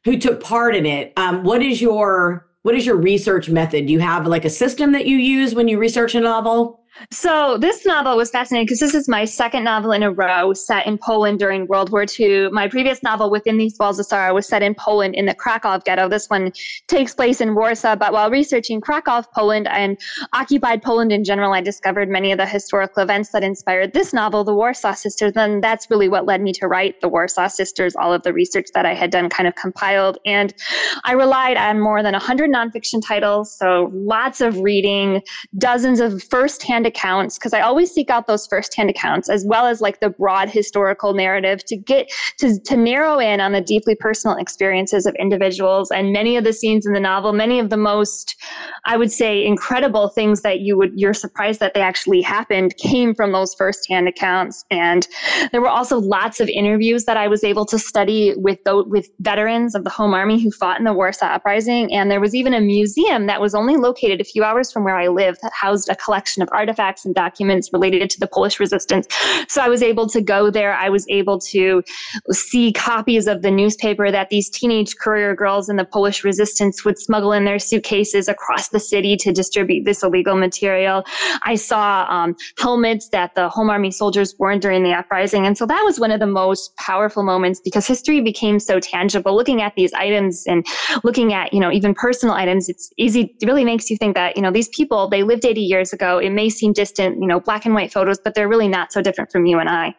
who 0.06 0.18
took 0.18 0.42
part 0.42 0.76
in 0.76 0.86
it. 0.86 1.14
Um, 1.18 1.44
what 1.44 1.62
is 1.62 1.82
your 1.82 2.48
what 2.64 2.76
is 2.76 2.86
your 2.86 2.98
research 2.98 3.50
method? 3.50 3.88
Do 3.88 3.94
you 3.94 4.00
have 4.00 4.28
like 4.28 4.44
a 4.44 4.50
system 4.50 4.92
that 4.92 5.06
you 5.06 5.18
use 5.18 5.56
when 5.56 5.68
you 5.68 5.80
research 5.80 6.14
a 6.14 6.20
novel 6.20 6.79
so 7.12 7.58
this 7.58 7.86
novel 7.86 8.18
was 8.18 8.30
fascinating 8.30 8.66
because 8.66 8.80
this 8.80 8.94
is 8.94 9.08
my 9.08 9.26
second 9.26 9.64
novel 9.64 9.92
in 9.92 10.04
a 10.04 10.12
row 10.12 10.54
set 10.54 10.86
in 10.86 10.98
Poland 10.98 11.40
during 11.40 11.68
World 11.68 11.92
War 11.92 12.06
II. 12.20 12.50
My 12.50 12.68
previous 12.68 13.02
novel, 13.04 13.30
Within 13.30 13.58
These 13.58 13.78
Walls 13.80 14.00
of 14.00 14.06
Sorrow, 14.06 14.34
was 14.34 14.48
set 14.48 14.62
in 14.62 14.76
Poland 14.76 15.16
in 15.16 15.26
the 15.26 15.34
Krakow 15.34 15.80
ghetto. 15.80 16.10
This 16.10 16.30
one 16.30 16.52
takes 16.88 17.14
place 17.14 17.42
in 17.42 17.56
Warsaw. 17.56 17.96
But 17.96 18.14
while 18.14 18.30
researching 18.30 18.82
Krakow, 18.82 19.24
Poland, 19.34 19.68
and 19.68 19.98
occupied 20.34 20.82
Poland 20.84 21.12
in 21.12 21.24
general, 21.24 21.54
I 21.54 21.62
discovered 21.62 22.10
many 22.10 22.32
of 22.32 22.38
the 22.38 22.46
historical 22.46 23.04
events 23.04 23.30
that 23.30 23.44
inspired 23.44 23.94
this 23.94 24.14
novel, 24.14 24.44
The 24.44 24.54
Warsaw 24.54 24.94
Sisters. 24.94 25.34
And 25.36 25.64
that's 25.64 25.90
really 25.90 26.10
what 26.10 26.26
led 26.26 26.42
me 26.42 26.52
to 26.54 26.68
write 26.68 27.02
The 27.02 27.10
Warsaw 27.10 27.48
Sisters. 27.48 27.96
All 27.96 28.14
of 28.14 28.24
the 28.24 28.34
research 28.34 28.68
that 28.74 28.86
I 28.86 28.94
had 28.94 29.12
done 29.12 29.30
kind 29.30 29.48
of 29.48 29.56
compiled. 29.56 30.18
And 30.26 30.54
I 31.06 31.14
relied 31.14 31.58
on 31.58 31.80
more 31.80 32.04
than 32.04 32.14
100 32.14 32.50
nonfiction 32.50 33.02
titles. 33.06 33.56
So 33.58 33.90
lots 33.94 34.42
of 34.42 34.60
reading, 34.60 35.22
dozens 35.58 36.00
of 36.00 36.22
firsthand 36.24 36.79
accounts 36.86 37.38
because 37.38 37.54
I 37.54 37.62
always 37.62 37.92
seek 37.92 38.10
out 38.10 38.28
those 38.28 38.48
firsthand 38.48 38.90
accounts 38.90 39.30
as 39.30 39.46
well 39.46 39.66
as 39.66 39.82
like 39.82 40.00
the 40.00 40.10
broad 40.10 40.50
historical 40.50 41.14
narrative 41.14 41.64
to 41.66 41.76
get 41.76 42.12
to, 42.38 42.60
to 42.60 42.78
narrow 42.78 43.20
in 43.20 43.40
on 43.42 43.52
the 43.52 43.62
deeply 43.62 43.96
personal 43.96 44.38
experiences 44.38 45.06
of 45.06 45.16
individuals 45.16 45.92
and 45.92 46.12
many 46.12 46.38
of 46.38 46.44
the 46.44 46.54
scenes 46.54 46.86
in 46.86 46.94
the 46.94 47.00
novel, 47.00 47.34
many 47.34 47.60
of 47.60 47.70
the 47.70 47.78
most, 47.78 48.36
I 48.86 48.98
would 48.98 49.12
say, 49.12 49.46
incredible 49.46 50.10
things 50.10 50.42
that 50.42 50.60
you 50.62 50.78
would 50.78 50.92
you're 50.96 51.14
surprised 51.14 51.60
that 51.60 51.74
they 51.74 51.82
actually 51.82 52.22
happened 52.22 52.76
came 52.78 53.14
from 53.14 53.32
those 53.32 53.54
firsthand 53.54 54.08
accounts. 54.08 54.66
And 54.72 55.08
there 55.52 55.62
were 55.62 55.70
also 55.70 56.00
lots 56.00 56.40
of 56.40 56.50
interviews 56.50 57.06
that 57.06 57.18
I 57.18 57.28
was 57.28 57.44
able 57.44 57.66
to 57.68 57.80
study 57.80 58.34
with 58.38 58.64
those, 58.64 58.86
with 58.88 59.10
veterans 59.20 59.76
of 59.76 59.84
the 59.84 59.90
Home 59.90 60.14
Army 60.14 60.42
who 60.42 60.52
fought 60.52 60.80
in 60.80 60.86
the 60.86 60.94
Warsaw 60.94 61.28
Uprising. 61.28 61.94
And 61.94 62.10
there 62.10 62.20
was 62.20 62.36
even 62.36 62.54
a 62.54 62.62
museum 62.62 63.28
that 63.28 63.42
was 63.42 63.54
only 63.54 63.76
located 63.76 64.22
a 64.22 64.24
few 64.24 64.44
hours 64.44 64.72
from 64.72 64.84
where 64.84 64.98
I 64.98 65.08
live 65.08 65.38
that 65.42 65.52
housed 65.54 65.90
a 65.90 65.96
collection 65.96 66.42
of 66.42 66.50
artifacts 66.52 66.69
artifacts 66.70 67.04
and 67.04 67.16
documents 67.16 67.72
related 67.74 68.10
to 68.12 68.20
the 68.20 68.28
Polish 68.28 68.60
resistance. 68.60 69.08
So 69.48 69.62
I 69.62 69.70
was 69.70 69.82
able 69.82 70.08
to 70.10 70.22
go 70.22 70.52
there. 70.52 70.74
I 70.74 70.90
was 70.90 71.06
able 71.10 71.40
to 71.52 71.82
see 72.32 72.72
copies 72.72 73.26
of 73.26 73.42
the 73.42 73.50
newspaper 73.50 74.12
that 74.12 74.30
these 74.30 74.50
teenage 74.50 74.96
courier 74.98 75.36
girls 75.36 75.68
in 75.68 75.78
the 75.78 75.86
Polish 75.86 76.24
resistance 76.24 76.86
would 76.86 77.00
smuggle 77.00 77.34
in 77.34 77.46
their 77.46 77.58
suitcases 77.58 78.28
across 78.28 78.70
the 78.70 78.80
city 78.80 79.18
to 79.18 79.32
distribute 79.32 79.86
this 79.86 80.04
illegal 80.04 80.36
material. 80.36 81.04
I 81.44 81.56
saw 81.56 82.06
um, 82.08 82.36
helmets 82.60 83.10
that 83.10 83.34
the 83.34 83.50
Home 83.50 83.72
Army 83.72 83.90
soldiers 83.90 84.36
wore 84.38 84.56
during 84.60 84.84
the 84.84 84.94
uprising. 84.94 85.48
And 85.48 85.58
so 85.58 85.66
that 85.66 85.82
was 85.84 86.00
one 86.00 86.12
of 86.12 86.20
the 86.20 86.28
most 86.28 86.76
powerful 86.78 87.24
moments 87.24 87.60
because 87.64 87.88
history 87.88 88.22
became 88.22 88.60
so 88.60 88.80
tangible. 88.80 89.36
Looking 89.36 89.62
at 89.62 89.74
these 89.76 89.94
items 89.94 90.44
and 90.48 90.66
looking 91.04 91.34
at, 91.34 91.52
you 91.52 91.60
know, 91.60 91.72
even 91.72 91.96
personal 91.96 92.36
items, 92.36 92.70
it's 92.70 92.92
easy, 92.98 93.36
it 93.42 93.46
really 93.48 93.66
makes 93.66 93.90
you 93.90 93.98
think 93.98 94.16
that, 94.16 94.36
you 94.36 94.44
know, 94.44 94.52
these 94.52 94.70
people, 94.70 95.10
they 95.10 95.24
lived 95.24 95.46
80 95.46 95.62
years 95.62 95.94
ago. 95.94 96.20
It 96.20 96.30
may 96.30 96.50
seem 96.60 96.74
distant, 96.74 97.22
you 97.22 97.28
know, 97.28 97.40
black 97.40 97.66
and 97.66 97.74
white 97.74 97.92
photos, 97.92 98.20
but 98.20 98.36
they're 98.36 98.50
really 98.50 98.68
not 98.68 98.92
so 98.92 99.02
different 99.02 99.32
from 99.32 99.46
you 99.46 99.60
and 99.60 99.70
I. 99.70 99.96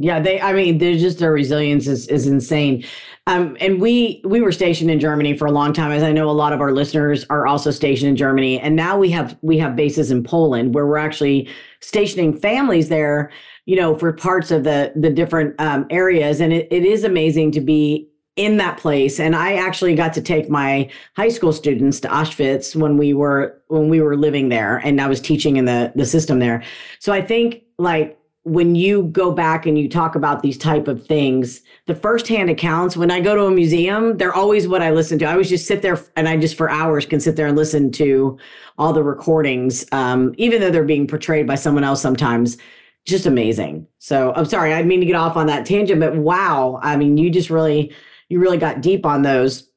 Yeah, 0.00 0.20
they. 0.20 0.40
I 0.40 0.52
mean, 0.52 0.78
they're 0.78 0.96
just 0.96 1.18
their 1.18 1.32
resilience 1.32 1.88
is 1.88 2.06
is 2.06 2.28
insane. 2.28 2.84
Um, 3.26 3.56
and 3.60 3.80
we 3.80 4.22
we 4.24 4.40
were 4.40 4.52
stationed 4.52 4.92
in 4.92 5.00
Germany 5.00 5.36
for 5.36 5.46
a 5.46 5.50
long 5.50 5.72
time, 5.72 5.90
as 5.90 6.04
I 6.04 6.12
know 6.12 6.30
a 6.30 6.32
lot 6.32 6.52
of 6.52 6.60
our 6.60 6.70
listeners 6.70 7.26
are 7.30 7.48
also 7.48 7.72
stationed 7.72 8.10
in 8.10 8.16
Germany. 8.16 8.60
And 8.60 8.76
now 8.76 8.96
we 8.96 9.10
have 9.10 9.36
we 9.42 9.58
have 9.58 9.74
bases 9.74 10.12
in 10.12 10.22
Poland 10.22 10.72
where 10.72 10.86
we're 10.86 10.98
actually 10.98 11.48
stationing 11.80 12.32
families 12.38 12.88
there. 12.90 13.32
You 13.66 13.74
know, 13.74 13.96
for 13.96 14.12
parts 14.12 14.52
of 14.52 14.62
the 14.62 14.92
the 14.94 15.10
different 15.10 15.60
um, 15.60 15.84
areas, 15.90 16.40
and 16.40 16.52
it, 16.52 16.68
it 16.70 16.84
is 16.84 17.02
amazing 17.02 17.50
to 17.52 17.60
be 17.60 18.07
in 18.38 18.56
that 18.56 18.78
place. 18.78 19.18
And 19.18 19.34
i 19.36 19.54
actually 19.54 19.94
got 19.94 20.14
to 20.14 20.22
take 20.22 20.48
my 20.48 20.88
high 21.16 21.28
school 21.28 21.52
students 21.52 21.98
to 22.00 22.08
auschwitz 22.08 22.74
when 22.74 22.96
we 22.96 23.12
were 23.12 23.60
when 23.66 23.88
we 23.88 24.00
were 24.00 24.16
living 24.16 24.48
there 24.48 24.78
and 24.78 25.00
i 25.00 25.08
was 25.08 25.20
teaching 25.20 25.56
in 25.56 25.66
the 25.66 25.92
the 25.94 26.06
system 26.06 26.38
there. 26.38 26.62
So 27.00 27.12
i 27.12 27.20
think 27.20 27.64
like 27.78 28.14
when 28.44 28.76
you 28.76 29.02
go 29.02 29.30
back 29.32 29.66
and 29.66 29.76
you 29.76 29.88
talk 29.88 30.14
about 30.14 30.40
these 30.40 30.56
type 30.56 30.86
of 30.88 31.04
things 31.04 31.62
the 31.86 31.94
firsthand 31.94 32.48
accounts 32.48 32.96
when 32.96 33.10
i 33.10 33.20
go 33.20 33.34
to 33.34 33.46
a 33.46 33.50
museum 33.50 34.16
they're 34.16 34.32
always 34.32 34.68
what 34.68 34.82
i 34.82 34.90
listen 34.90 35.18
to. 35.18 35.24
I 35.26 35.32
always 35.32 35.48
just 35.48 35.66
sit 35.66 35.82
there 35.82 35.98
and 36.14 36.28
i 36.28 36.36
just 36.36 36.56
for 36.56 36.70
hours 36.70 37.06
can 37.06 37.18
sit 37.18 37.34
there 37.34 37.48
and 37.48 37.56
listen 37.56 37.90
to 37.92 38.38
all 38.78 38.92
the 38.92 39.02
recordings 39.02 39.84
um, 39.90 40.32
even 40.38 40.60
though 40.60 40.70
they're 40.70 40.84
being 40.84 41.08
portrayed 41.08 41.46
by 41.46 41.56
someone 41.56 41.84
else 41.84 42.00
sometimes. 42.00 42.56
Just 43.04 43.26
amazing. 43.26 43.88
So 43.98 44.32
i'm 44.36 44.44
sorry 44.44 44.72
i 44.72 44.76
didn't 44.76 44.88
mean 44.88 45.00
to 45.00 45.06
get 45.06 45.16
off 45.16 45.36
on 45.36 45.48
that 45.48 45.66
tangent 45.66 45.98
but 45.98 46.14
wow 46.16 46.78
i 46.84 46.96
mean 46.96 47.18
you 47.18 47.30
just 47.30 47.50
really 47.50 47.92
you 48.28 48.40
really 48.40 48.58
got 48.58 48.80
deep 48.80 49.06
on 49.06 49.22
those 49.22 49.68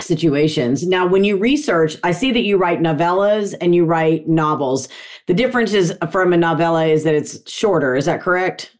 situations. 0.00 0.86
Now, 0.86 1.06
when 1.06 1.24
you 1.24 1.38
research, 1.38 1.96
I 2.04 2.12
see 2.12 2.30
that 2.32 2.42
you 2.42 2.58
write 2.58 2.80
novellas 2.80 3.54
and 3.60 3.74
you 3.74 3.84
write 3.84 4.28
novels. 4.28 4.88
The 5.26 5.34
difference 5.34 5.72
is 5.72 5.96
from 6.10 6.32
a 6.32 6.36
novella 6.36 6.86
is 6.86 7.04
that 7.04 7.14
it's 7.14 7.50
shorter. 7.50 7.94
Is 7.94 8.04
that 8.04 8.20
correct? 8.20 8.72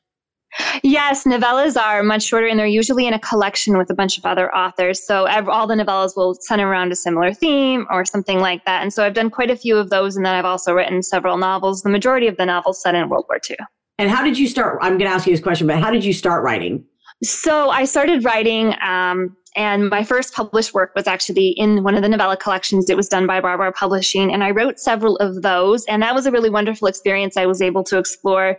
Yes, 0.82 1.24
novellas 1.24 1.80
are 1.80 2.02
much 2.02 2.22
shorter 2.22 2.46
and 2.46 2.58
they're 2.58 2.66
usually 2.66 3.06
in 3.06 3.14
a 3.14 3.18
collection 3.18 3.76
with 3.76 3.90
a 3.90 3.94
bunch 3.94 4.16
of 4.16 4.24
other 4.24 4.54
authors. 4.54 5.06
So 5.06 5.26
all 5.26 5.66
the 5.66 5.74
novellas 5.74 6.16
will 6.16 6.34
center 6.40 6.68
around 6.68 6.92
a 6.92 6.96
similar 6.96 7.32
theme 7.32 7.86
or 7.90 8.04
something 8.04 8.40
like 8.40 8.64
that. 8.64 8.82
And 8.82 8.92
so 8.92 9.04
I've 9.04 9.14
done 9.14 9.30
quite 9.30 9.50
a 9.50 9.56
few 9.56 9.76
of 9.76 9.90
those. 9.90 10.16
And 10.16 10.24
then 10.24 10.34
I've 10.34 10.44
also 10.44 10.72
written 10.72 11.02
several 11.02 11.36
novels, 11.36 11.82
the 11.82 11.90
majority 11.90 12.26
of 12.26 12.36
the 12.36 12.46
novels 12.46 12.80
set 12.80 12.94
in 12.94 13.08
World 13.08 13.26
War 13.28 13.38
II. 13.48 13.56
And 13.98 14.10
how 14.10 14.22
did 14.22 14.38
you 14.38 14.46
start? 14.46 14.78
I'm 14.82 14.98
going 14.98 15.10
to 15.10 15.14
ask 15.14 15.26
you 15.26 15.32
this 15.32 15.42
question, 15.42 15.66
but 15.66 15.78
how 15.78 15.90
did 15.90 16.04
you 16.04 16.12
start 16.12 16.42
writing? 16.42 16.84
So 17.22 17.70
I 17.70 17.84
started 17.84 18.24
writing 18.24 18.74
um, 18.82 19.36
and 19.56 19.88
my 19.88 20.04
first 20.04 20.34
published 20.34 20.74
work 20.74 20.92
was 20.94 21.06
actually 21.06 21.48
in 21.50 21.82
one 21.82 21.94
of 21.94 22.02
the 22.02 22.08
novella 22.08 22.36
collections. 22.36 22.90
It 22.90 22.96
was 22.96 23.08
done 23.08 23.26
by 23.26 23.40
Barbour 23.40 23.72
Publishing, 23.72 24.32
and 24.32 24.44
I 24.44 24.50
wrote 24.50 24.78
several 24.78 25.16
of 25.16 25.42
those. 25.42 25.84
And 25.86 26.02
that 26.02 26.14
was 26.14 26.26
a 26.26 26.30
really 26.30 26.50
wonderful 26.50 26.88
experience. 26.88 27.36
I 27.36 27.46
was 27.46 27.62
able 27.62 27.82
to 27.84 27.98
explore 27.98 28.58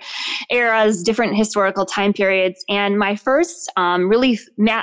eras, 0.50 1.04
different 1.04 1.36
historical 1.36 1.86
time 1.86 2.13
periods. 2.13 2.66
And 2.68 2.98
my 2.98 3.16
first 3.16 3.72
um, 3.77 4.10
really 4.10 4.38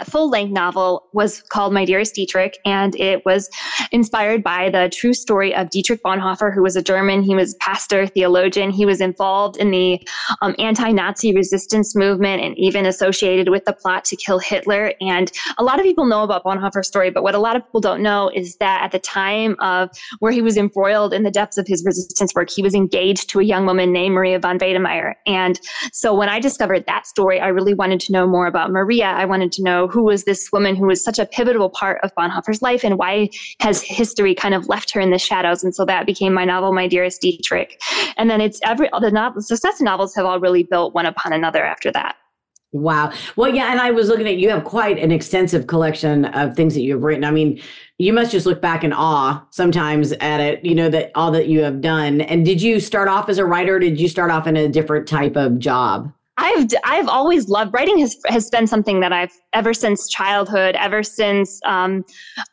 full 0.04 0.30
length 0.30 0.52
novel 0.52 1.08
was 1.12 1.42
called 1.42 1.72
My 1.72 1.84
Dearest 1.84 2.14
Dietrich, 2.14 2.58
and 2.64 2.94
it 2.96 3.24
was 3.24 3.50
inspired 3.90 4.42
by 4.42 4.70
the 4.70 4.90
true 4.94 5.14
story 5.14 5.54
of 5.54 5.70
Dietrich 5.70 6.02
Bonhoeffer, 6.02 6.54
who 6.54 6.62
was 6.62 6.76
a 6.76 6.82
German. 6.82 7.22
He 7.22 7.34
was 7.34 7.54
pastor, 7.56 8.06
theologian. 8.06 8.70
He 8.70 8.86
was 8.86 9.00
involved 9.00 9.56
in 9.56 9.70
the 9.70 10.00
um, 10.42 10.54
anti 10.58 10.92
Nazi 10.92 11.34
resistance 11.34 11.96
movement 11.96 12.42
and 12.42 12.56
even 12.58 12.86
associated 12.86 13.48
with 13.48 13.64
the 13.64 13.72
plot 13.72 14.04
to 14.06 14.16
kill 14.16 14.38
Hitler. 14.38 14.92
And 15.00 15.32
a 15.58 15.64
lot 15.64 15.78
of 15.78 15.84
people 15.84 16.03
people 16.04 16.18
know 16.18 16.22
about 16.22 16.44
Bonhoeffer's 16.44 16.86
story, 16.86 17.10
but 17.10 17.22
what 17.22 17.34
a 17.34 17.38
lot 17.38 17.56
of 17.56 17.64
people 17.64 17.80
don't 17.80 18.02
know 18.02 18.30
is 18.34 18.56
that 18.56 18.82
at 18.82 18.92
the 18.92 18.98
time 18.98 19.56
of 19.60 19.88
where 20.18 20.32
he 20.32 20.42
was 20.42 20.58
embroiled 20.58 21.14
in 21.14 21.22
the 21.22 21.30
depths 21.30 21.56
of 21.56 21.66
his 21.66 21.82
resistance 21.84 22.34
work, 22.34 22.50
he 22.50 22.62
was 22.62 22.74
engaged 22.74 23.30
to 23.30 23.40
a 23.40 23.42
young 23.42 23.64
woman 23.64 23.90
named 23.90 24.14
Maria 24.14 24.38
von 24.38 24.58
Wedemeyer. 24.58 25.14
And 25.26 25.58
so 25.92 26.14
when 26.14 26.28
I 26.28 26.40
discovered 26.40 26.84
that 26.86 27.06
story, 27.06 27.40
I 27.40 27.48
really 27.48 27.72
wanted 27.72 28.00
to 28.00 28.12
know 28.12 28.26
more 28.26 28.46
about 28.46 28.70
Maria. 28.70 29.06
I 29.06 29.24
wanted 29.24 29.50
to 29.52 29.62
know 29.62 29.88
who 29.88 30.04
was 30.04 30.24
this 30.24 30.50
woman 30.52 30.76
who 30.76 30.86
was 30.86 31.02
such 31.02 31.18
a 31.18 31.24
pivotal 31.24 31.70
part 31.70 32.00
of 32.02 32.14
Bonhoeffer's 32.18 32.60
life 32.60 32.84
and 32.84 32.98
why 32.98 33.30
has 33.60 33.80
history 33.80 34.34
kind 34.34 34.54
of 34.54 34.68
left 34.68 34.92
her 34.92 35.00
in 35.00 35.10
the 35.10 35.18
shadows. 35.18 35.64
And 35.64 35.74
so 35.74 35.86
that 35.86 36.04
became 36.04 36.34
my 36.34 36.44
novel, 36.44 36.72
My 36.72 36.86
Dearest 36.86 37.22
Dietrich. 37.22 37.80
And 38.18 38.28
then 38.28 38.42
it's 38.42 38.60
every, 38.62 38.90
the 39.00 39.10
novels, 39.10 39.48
successive 39.48 39.84
novels 39.84 40.14
have 40.14 40.26
all 40.26 40.38
really 40.38 40.64
built 40.64 40.94
one 40.94 41.06
upon 41.06 41.32
another 41.32 41.64
after 41.64 41.90
that. 41.92 42.16
Wow. 42.74 43.12
Well, 43.36 43.54
yeah, 43.54 43.70
and 43.70 43.80
I 43.80 43.92
was 43.92 44.08
looking 44.08 44.26
at 44.26 44.36
you 44.36 44.50
have 44.50 44.64
quite 44.64 44.98
an 44.98 45.12
extensive 45.12 45.68
collection 45.68 46.24
of 46.24 46.56
things 46.56 46.74
that 46.74 46.80
you've 46.80 47.04
written. 47.04 47.22
I 47.22 47.30
mean, 47.30 47.62
you 47.98 48.12
must 48.12 48.32
just 48.32 48.46
look 48.46 48.60
back 48.60 48.82
in 48.82 48.92
awe 48.92 49.46
sometimes 49.50 50.10
at 50.14 50.40
it, 50.40 50.64
you 50.64 50.74
know, 50.74 50.88
that 50.88 51.12
all 51.14 51.30
that 51.30 51.46
you 51.46 51.62
have 51.62 51.80
done. 51.80 52.20
And 52.22 52.44
did 52.44 52.60
you 52.60 52.80
start 52.80 53.06
off 53.06 53.28
as 53.28 53.38
a 53.38 53.44
writer? 53.44 53.78
did 53.78 54.00
you 54.00 54.08
start 54.08 54.32
off 54.32 54.48
in 54.48 54.56
a 54.56 54.68
different 54.68 55.06
type 55.06 55.36
of 55.36 55.60
job? 55.60 56.12
I've 56.36 56.66
I've 56.82 57.06
always 57.06 57.48
loved 57.48 57.72
writing 57.72 57.98
has 57.98 58.16
has 58.26 58.50
been 58.50 58.66
something 58.66 58.98
that 58.98 59.12
I've 59.12 59.32
ever 59.52 59.72
since 59.72 60.08
childhood, 60.08 60.74
ever 60.74 61.04
since 61.04 61.60
um, 61.64 62.04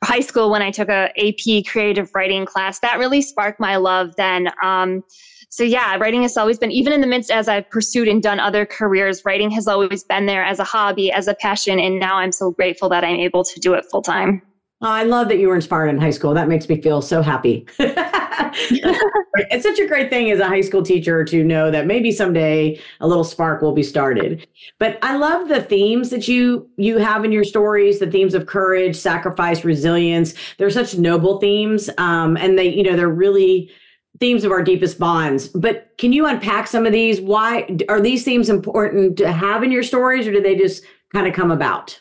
high 0.03 0.19
school 0.19 0.51
when 0.51 0.61
I 0.61 0.69
took 0.69 0.89
a 0.89 1.09
AP 1.17 1.65
creative 1.65 2.11
writing 2.13 2.45
class. 2.45 2.79
That 2.81 2.99
really 2.99 3.23
sparked 3.23 3.59
my 3.59 3.77
love. 3.77 4.15
Then, 4.17 4.49
um, 4.61 5.03
so 5.51 5.65
yeah, 5.65 5.97
writing 5.97 6.21
has 6.21 6.37
always 6.37 6.57
been, 6.57 6.71
even 6.71 6.93
in 6.93 7.01
the 7.01 7.07
midst 7.07 7.29
as 7.29 7.49
I've 7.49 7.69
pursued 7.69 8.07
and 8.07 8.23
done 8.23 8.39
other 8.39 8.65
careers, 8.65 9.25
writing 9.25 9.51
has 9.51 9.67
always 9.67 10.01
been 10.01 10.25
there 10.25 10.45
as 10.45 10.59
a 10.59 10.63
hobby, 10.63 11.11
as 11.11 11.27
a 11.27 11.33
passion. 11.33 11.77
And 11.77 11.99
now 11.99 12.15
I'm 12.15 12.31
so 12.31 12.51
grateful 12.51 12.87
that 12.87 13.03
I'm 13.03 13.17
able 13.17 13.43
to 13.43 13.59
do 13.59 13.73
it 13.73 13.83
full 13.91 14.01
time. 14.01 14.41
Oh, 14.81 14.87
I 14.87 15.03
love 15.03 15.27
that 15.27 15.39
you 15.39 15.49
were 15.49 15.55
inspired 15.55 15.89
in 15.89 15.99
high 15.99 16.11
school. 16.11 16.33
That 16.33 16.47
makes 16.47 16.69
me 16.69 16.81
feel 16.81 17.01
so 17.01 17.21
happy. 17.21 17.67
it's 17.79 19.63
such 19.63 19.77
a 19.77 19.87
great 19.87 20.09
thing 20.09 20.31
as 20.31 20.39
a 20.39 20.47
high 20.47 20.61
school 20.61 20.83
teacher 20.83 21.25
to 21.25 21.43
know 21.43 21.69
that 21.69 21.85
maybe 21.85 22.13
someday 22.13 22.79
a 23.01 23.07
little 23.07 23.25
spark 23.25 23.61
will 23.61 23.73
be 23.73 23.83
started. 23.83 24.47
But 24.79 24.99
I 25.01 25.17
love 25.17 25.49
the 25.49 25.61
themes 25.61 26.11
that 26.11 26.29
you 26.29 26.67
you 26.77 26.97
have 26.97 27.25
in 27.25 27.33
your 27.33 27.43
stories, 27.43 27.99
the 27.99 28.09
themes 28.09 28.33
of 28.33 28.45
courage, 28.45 28.95
sacrifice, 28.95 29.65
resilience. 29.65 30.33
They're 30.57 30.69
such 30.69 30.97
noble 30.97 31.39
themes, 31.39 31.89
um, 31.97 32.37
and 32.37 32.57
they 32.57 32.69
you 32.69 32.83
know 32.83 32.95
they're 32.95 33.09
really 33.09 33.69
themes 34.19 34.43
of 34.43 34.51
our 34.51 34.63
deepest 34.63 34.99
bonds. 34.99 35.47
But 35.47 35.91
can 35.97 36.13
you 36.13 36.25
unpack 36.25 36.67
some 36.67 36.85
of 36.85 36.91
these? 36.91 37.19
Why 37.19 37.67
are 37.89 38.01
these 38.01 38.23
themes 38.23 38.49
important 38.49 39.17
to 39.17 39.31
have 39.31 39.63
in 39.63 39.71
your 39.71 39.83
stories, 39.83 40.27
or 40.27 40.31
do 40.31 40.41
they 40.41 40.55
just 40.55 40.83
kind 41.13 41.27
of 41.27 41.33
come 41.33 41.51
about? 41.51 41.99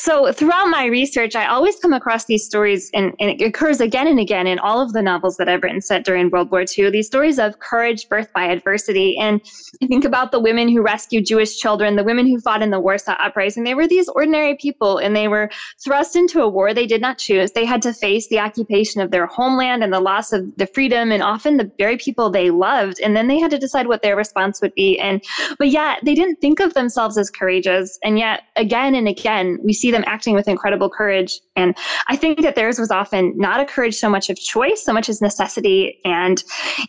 So 0.00 0.30
throughout 0.30 0.68
my 0.68 0.84
research, 0.84 1.34
I 1.34 1.46
always 1.46 1.74
come 1.80 1.92
across 1.92 2.26
these 2.26 2.44
stories, 2.44 2.88
and, 2.94 3.16
and, 3.18 3.30
it 3.30 3.42
occurs 3.42 3.80
again 3.80 4.06
and 4.06 4.20
again 4.20 4.46
in 4.46 4.60
all 4.60 4.80
of 4.80 4.92
the 4.92 5.02
novels 5.02 5.36
that 5.38 5.48
I've 5.48 5.64
written 5.64 5.80
set 5.80 6.04
during 6.04 6.30
World 6.30 6.52
War 6.52 6.64
II. 6.78 6.90
These 6.90 7.08
stories 7.08 7.40
of 7.40 7.58
courage 7.58 8.08
birthed 8.08 8.32
by 8.32 8.44
adversity, 8.44 9.18
and 9.18 9.40
I 9.82 9.88
think 9.88 10.04
about 10.04 10.30
the 10.30 10.38
women 10.38 10.68
who 10.68 10.82
rescued 10.82 11.26
Jewish 11.26 11.58
children, 11.58 11.96
the 11.96 12.04
women 12.04 12.28
who 12.28 12.38
fought 12.40 12.62
in 12.62 12.70
the 12.70 12.78
Warsaw 12.78 13.16
Uprising. 13.18 13.64
They 13.64 13.74
were 13.74 13.88
these 13.88 14.08
ordinary 14.10 14.54
people, 14.54 14.98
and 14.98 15.16
they 15.16 15.26
were 15.26 15.50
thrust 15.82 16.14
into 16.14 16.42
a 16.42 16.48
war 16.48 16.72
they 16.72 16.86
did 16.86 17.00
not 17.00 17.18
choose. 17.18 17.50
They 17.50 17.64
had 17.64 17.82
to 17.82 17.92
face 17.92 18.28
the 18.28 18.38
occupation 18.38 19.00
of 19.00 19.10
their 19.10 19.26
homeland 19.26 19.82
and 19.82 19.92
the 19.92 19.98
loss 19.98 20.32
of 20.32 20.56
the 20.58 20.66
freedom, 20.68 21.10
and 21.10 21.24
often 21.24 21.56
the 21.56 21.72
very 21.76 21.96
people 21.96 22.30
they 22.30 22.50
loved. 22.50 23.00
And 23.00 23.16
then 23.16 23.26
they 23.26 23.40
had 23.40 23.50
to 23.50 23.58
decide 23.58 23.88
what 23.88 24.02
their 24.02 24.14
response 24.14 24.62
would 24.62 24.74
be. 24.74 24.96
And 25.00 25.24
but 25.58 25.70
yet 25.70 25.98
they 26.04 26.14
didn't 26.14 26.36
think 26.36 26.60
of 26.60 26.74
themselves 26.74 27.18
as 27.18 27.30
courageous, 27.30 27.98
and 28.04 28.16
yet 28.16 28.44
again 28.54 28.94
and 28.94 29.08
again 29.08 29.58
we 29.64 29.72
see 29.72 29.87
them 29.90 30.04
acting 30.06 30.34
with 30.34 30.48
incredible 30.48 30.90
courage. 30.90 31.40
And 31.56 31.76
I 32.08 32.16
think 32.16 32.42
that 32.42 32.54
theirs 32.54 32.78
was 32.78 32.90
often 32.90 33.32
not 33.36 33.60
a 33.60 33.64
courage 33.64 33.94
so 33.96 34.08
much 34.08 34.30
of 34.30 34.36
choice, 34.36 34.84
so 34.84 34.92
much 34.92 35.08
as 35.08 35.20
necessity. 35.20 35.98
And 36.04 36.42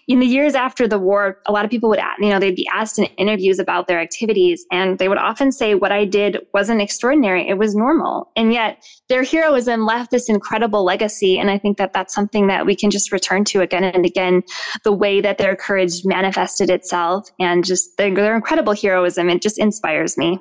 in 0.07 0.19
the 0.19 0.25
years 0.25 0.55
after 0.55 0.87
the 0.87 0.99
war, 0.99 1.39
a 1.47 1.51
lot 1.51 1.65
of 1.65 1.71
people 1.71 1.89
would, 1.89 1.99
you 2.19 2.29
know, 2.29 2.39
they'd 2.39 2.55
be 2.55 2.67
asked 2.73 2.99
in 2.99 3.05
interviews 3.17 3.59
about 3.59 3.87
their 3.87 3.99
activities, 3.99 4.65
and 4.71 4.97
they 4.99 5.07
would 5.07 5.17
often 5.17 5.51
say, 5.51 5.75
What 5.75 5.91
I 5.91 6.05
did 6.05 6.37
wasn't 6.53 6.81
extraordinary, 6.81 7.47
it 7.47 7.57
was 7.57 7.75
normal. 7.75 8.31
And 8.35 8.53
yet 8.53 8.83
their 9.09 9.23
heroism 9.23 9.85
left 9.85 10.11
this 10.11 10.29
incredible 10.29 10.83
legacy. 10.83 11.37
And 11.39 11.49
I 11.49 11.57
think 11.57 11.77
that 11.77 11.93
that's 11.93 12.13
something 12.13 12.47
that 12.47 12.65
we 12.65 12.75
can 12.75 12.91
just 12.91 13.11
return 13.11 13.43
to 13.45 13.61
again 13.61 13.83
and 13.83 14.05
again 14.05 14.43
the 14.83 14.93
way 14.93 15.21
that 15.21 15.37
their 15.37 15.55
courage 15.55 16.05
manifested 16.05 16.69
itself 16.69 17.29
and 17.39 17.65
just 17.65 17.97
their, 17.97 18.13
their 18.13 18.35
incredible 18.35 18.73
heroism. 18.73 19.29
It 19.29 19.41
just 19.41 19.57
inspires 19.57 20.17
me. 20.17 20.39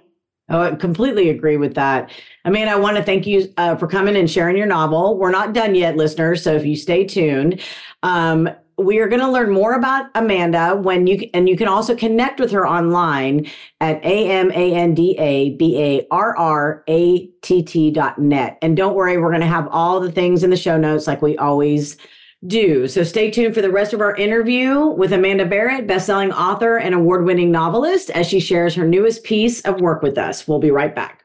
Oh, 0.50 0.61
I 0.61 0.75
completely 0.76 1.28
agree 1.28 1.59
with 1.59 1.75
that. 1.75 2.11
I 2.45 2.50
mean, 2.50 2.69
I 2.69 2.76
want 2.76 2.97
to 2.97 3.02
thank 3.02 3.26
you 3.26 3.52
uh, 3.59 3.76
for 3.76 3.87
coming 3.87 4.17
and 4.17 4.31
sharing 4.31 4.57
your 4.57 4.67
novel. 4.67 5.19
We're 5.19 5.31
not 5.31 5.52
done 5.52 5.75
yet, 5.75 5.97
listeners. 5.97 6.43
So 6.43 6.55
if 6.55 6.64
you 6.64 6.75
stay 6.75 7.05
tuned, 7.05 7.61
um, 8.02 8.49
we 8.78 8.99
are 9.00 9.09
going 9.09 9.21
to 9.21 9.31
learn 9.31 9.50
more 9.50 9.75
about 9.75 10.07
Amanda 10.14 10.76
when 10.76 11.07
you 11.07 11.28
and 11.35 11.49
you 11.49 11.57
can 11.57 11.67
also 11.69 11.97
connect 11.97 12.38
with 12.38 12.52
her 12.52 12.67
online 12.67 13.47
at 13.81 14.02
a 14.05 14.31
m 14.31 14.52
a 14.52 14.73
n 14.75 14.95
d 14.95 15.17
a 15.19 15.50
b 15.57 15.76
a 15.83 16.07
r 16.11 16.37
r 16.37 16.85
a 16.88 17.26
t 17.43 17.62
t 17.62 17.90
dot 17.90 18.19
net. 18.19 18.57
And 18.62 18.76
don't 18.76 18.95
worry, 18.95 19.19
we're 19.19 19.31
going 19.31 19.40
to 19.40 19.49
have 19.49 19.69
all 19.71 19.99
the 19.99 20.12
things 20.12 20.45
in 20.45 20.50
the 20.50 20.57
show 20.57 20.78
notes 20.78 21.09
like 21.09 21.21
we 21.21 21.37
always 21.37 21.97
do. 22.47 22.87
So 22.87 23.02
stay 23.02 23.30
tuned 23.30 23.54
for 23.54 23.62
the 23.62 23.71
rest 23.71 23.92
of 23.92 24.00
our 24.00 24.14
interview 24.16 24.87
with 24.87 25.12
Amanda 25.12 25.45
Barratt, 25.45 25.87
bestselling 25.87 26.33
author 26.33 26.76
and 26.76 26.95
award-winning 26.95 27.50
novelist, 27.50 28.11
as 28.11 28.26
she 28.26 28.40
shares 28.40 28.75
her 28.75 28.87
newest 28.87 29.25
piece 29.25 29.61
of 29.62 29.80
work 29.80 30.02
with 30.02 30.16
us. 30.18 30.47
We'll 30.47 30.61
be 30.61 30.71
right 30.71 30.95
back. 30.95 31.25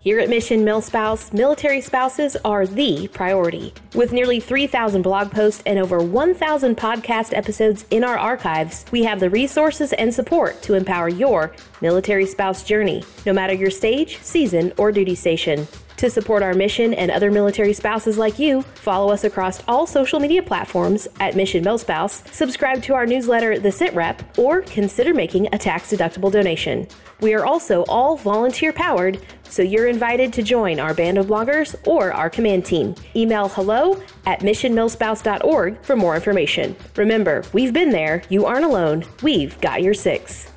Here 0.00 0.20
at 0.20 0.28
Mission 0.30 0.60
Milspouse, 0.60 1.32
military 1.34 1.80
spouses 1.80 2.36
are 2.44 2.66
the 2.66 3.08
priority. 3.08 3.74
With 3.94 4.12
nearly 4.12 4.38
3,000 4.38 5.02
blog 5.02 5.30
posts 5.30 5.62
and 5.66 5.76
over 5.76 5.98
1,000 5.98 6.76
podcast 6.76 7.36
episodes 7.36 7.84
in 7.90 8.04
our 8.04 8.16
archives, 8.16 8.86
we 8.92 9.02
have 9.02 9.18
the 9.18 9.28
resources 9.28 9.92
and 9.92 10.14
support 10.14 10.62
to 10.62 10.74
empower 10.74 11.08
your 11.08 11.52
military 11.82 12.26
spouse 12.26 12.62
journey, 12.62 13.02
no 13.26 13.32
matter 13.32 13.52
your 13.52 13.70
stage, 13.70 14.18
season, 14.18 14.72
or 14.78 14.92
duty 14.92 15.16
station. 15.16 15.66
To 15.98 16.08
support 16.08 16.44
our 16.44 16.54
mission 16.54 16.94
and 16.94 17.10
other 17.10 17.28
military 17.28 17.72
spouses 17.72 18.16
like 18.16 18.38
you, 18.38 18.62
follow 18.62 19.12
us 19.12 19.24
across 19.24 19.64
all 19.66 19.84
social 19.84 20.20
media 20.20 20.44
platforms 20.44 21.08
at 21.18 21.34
Mission 21.34 21.64
MilSpouse, 21.64 22.32
subscribe 22.32 22.84
to 22.84 22.94
our 22.94 23.04
newsletter, 23.04 23.58
The 23.58 23.72
Sit 23.72 23.92
Rep, 23.96 24.38
or 24.38 24.62
consider 24.62 25.12
making 25.12 25.48
a 25.52 25.58
tax 25.58 25.90
deductible 25.90 26.30
donation. 26.30 26.86
We 27.20 27.34
are 27.34 27.44
also 27.44 27.82
all 27.88 28.16
volunteer 28.16 28.72
powered, 28.72 29.18
so 29.42 29.60
you're 29.60 29.88
invited 29.88 30.32
to 30.34 30.42
join 30.44 30.78
our 30.78 30.94
band 30.94 31.18
of 31.18 31.26
bloggers 31.26 31.74
or 31.84 32.12
our 32.12 32.30
command 32.30 32.64
team. 32.64 32.94
Email 33.16 33.48
hello 33.48 34.00
at 34.24 34.38
missionmilspouse.org 34.38 35.82
for 35.82 35.96
more 35.96 36.14
information. 36.14 36.76
Remember, 36.94 37.42
we've 37.52 37.72
been 37.72 37.90
there, 37.90 38.22
you 38.28 38.46
aren't 38.46 38.64
alone, 38.64 39.04
we've 39.24 39.60
got 39.60 39.82
your 39.82 39.94
six. 39.94 40.52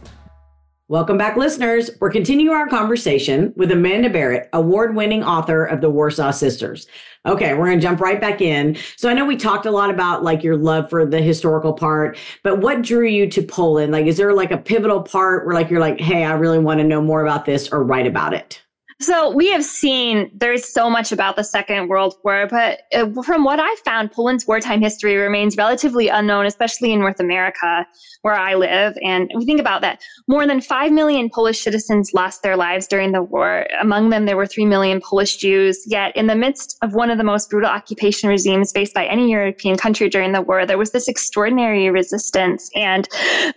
Welcome 0.91 1.17
back, 1.17 1.38
listeners. 1.38 1.89
We're 2.01 2.12
continuing 2.12 2.53
our 2.53 2.67
conversation 2.67 3.53
with 3.55 3.71
Amanda 3.71 4.10
Barratt, 4.10 4.50
award 4.51 4.93
winning 4.93 5.24
author 5.24 5.63
of 5.63 5.79
The 5.79 5.89
Warsaw 5.89 6.31
Sisters. 6.31 6.86
Okay, 7.25 7.53
we're 7.53 7.67
going 7.67 7.79
to 7.79 7.81
jump 7.81 8.01
right 8.01 8.19
back 8.19 8.41
in. 8.41 8.75
So 8.98 9.07
I 9.07 9.13
know 9.13 9.24
we 9.24 9.38
talked 9.38 9.65
a 9.65 9.71
lot 9.71 9.89
about 9.89 10.21
like 10.21 10.43
your 10.43 10.57
love 10.57 10.89
for 10.89 11.05
the 11.05 11.21
historical 11.21 11.71
part, 11.71 12.17
but 12.43 12.60
what 12.60 12.81
drew 12.81 13.07
you 13.07 13.25
to 13.29 13.41
Poland? 13.41 13.93
Like, 13.93 14.05
is 14.05 14.17
there 14.17 14.33
like 14.33 14.51
a 14.51 14.57
pivotal 14.57 15.01
part 15.01 15.45
where 15.45 15.55
like 15.55 15.69
you're 15.69 15.79
like, 15.79 16.01
hey, 16.01 16.25
I 16.25 16.33
really 16.33 16.60
want 16.60 16.81
to 16.81 16.86
know 16.86 17.01
more 17.01 17.21
about 17.21 17.45
this 17.45 17.69
or 17.71 17.86
write 17.86 18.05
about 18.05 18.33
it? 18.33 18.61
So 19.01 19.31
we 19.31 19.50
have 19.50 19.65
seen 19.65 20.29
there's 20.31 20.72
so 20.72 20.88
much 20.88 21.12
about 21.12 21.36
the 21.36 21.43
Second 21.43 21.88
World 21.88 22.13
War, 22.24 22.46
but 22.48 22.81
uh, 22.93 23.10
from 23.24 23.43
what 23.43 23.60
I 23.60 23.74
found, 23.84 24.12
Poland's 24.12 24.46
wartime 24.46 24.79
history 24.79 25.15
remains 25.15 25.58
relatively 25.58 26.08
unknown, 26.08 26.46
especially 26.46 26.93
in 26.93 27.00
North 27.00 27.20
America, 27.20 27.88
where 28.22 28.36
I 28.36 28.53
live. 28.53 28.96
And 29.03 29.31
we 29.36 29.43
think 29.43 29.60
about 29.60 29.81
that. 29.81 30.03
More 30.27 30.46
than 30.46 30.62
5 30.62 30.91
million 30.91 31.31
Polish 31.31 31.62
citizens 31.62 32.12
lost 32.13 32.43
their 32.43 32.55
lives 32.55 32.86
during 32.86 33.12
the 33.12 33.24
war. 33.24 33.65
Among 33.81 34.12
them, 34.12 34.25
there 34.25 34.38
were 34.38 34.46
3 34.46 34.65
million 34.65 35.01
Polish 35.01 35.38
Jews. 35.38 35.84
Yet, 35.88 36.15
in 36.15 36.27
the 36.27 36.36
midst 36.36 36.77
of 36.84 36.93
one 36.93 37.10
of 37.10 37.17
the 37.17 37.24
most 37.24 37.50
brutal 37.50 37.72
occupation 37.72 38.29
regimes 38.29 38.72
faced 38.72 38.93
by 38.93 39.08
any 39.08 39.31
European 39.31 39.77
country 39.77 40.10
during 40.10 40.31
the 40.31 40.43
war, 40.43 40.67
there 40.67 40.77
was 40.77 40.91
this 40.91 41.08
extraordinary 41.08 41.89
resistance. 41.89 42.70
And 42.75 43.08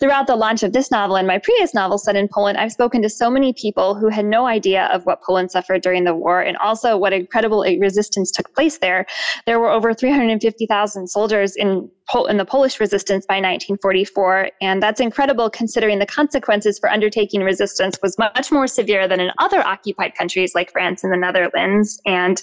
throughout 0.00 0.26
the 0.26 0.36
launch 0.36 0.62
of 0.62 0.72
this 0.72 0.90
novel 0.90 1.16
and 1.16 1.28
my 1.28 1.36
previous 1.36 1.74
novel 1.74 1.98
set 1.98 2.16
in 2.16 2.28
Poland, 2.28 2.56
I've 2.56 2.72
spoken 2.72 3.02
to 3.02 3.10
so 3.10 3.28
many 3.28 3.52
people 3.52 3.94
who 3.94 4.08
had 4.08 4.24
no 4.24 4.46
idea 4.46 4.86
of 4.86 5.04
what 5.04 5.20
Poland 5.20 5.33
Poland 5.34 5.50
suffered 5.50 5.82
during 5.82 6.04
the 6.04 6.14
war, 6.14 6.40
and 6.40 6.56
also 6.58 6.96
what 6.96 7.12
incredible 7.12 7.64
resistance 7.80 8.30
took 8.30 8.54
place 8.54 8.78
there. 8.78 9.04
There 9.46 9.58
were 9.58 9.68
over 9.68 9.92
350,000 9.92 11.08
soldiers 11.08 11.56
in 11.56 11.90
in 12.28 12.36
the 12.36 12.44
Polish 12.44 12.78
resistance 12.78 13.26
by 13.26 13.36
1944, 13.36 14.50
and 14.60 14.80
that's 14.80 15.00
incredible 15.00 15.50
considering 15.50 15.98
the 15.98 16.06
consequences 16.06 16.78
for 16.78 16.88
undertaking 16.90 17.40
resistance 17.40 17.98
was 18.02 18.16
much 18.18 18.52
more 18.52 18.66
severe 18.66 19.08
than 19.08 19.20
in 19.20 19.32
other 19.38 19.66
occupied 19.66 20.14
countries 20.14 20.54
like 20.54 20.70
France 20.70 21.02
and 21.02 21.12
the 21.12 21.16
Netherlands. 21.16 22.00
And 22.06 22.40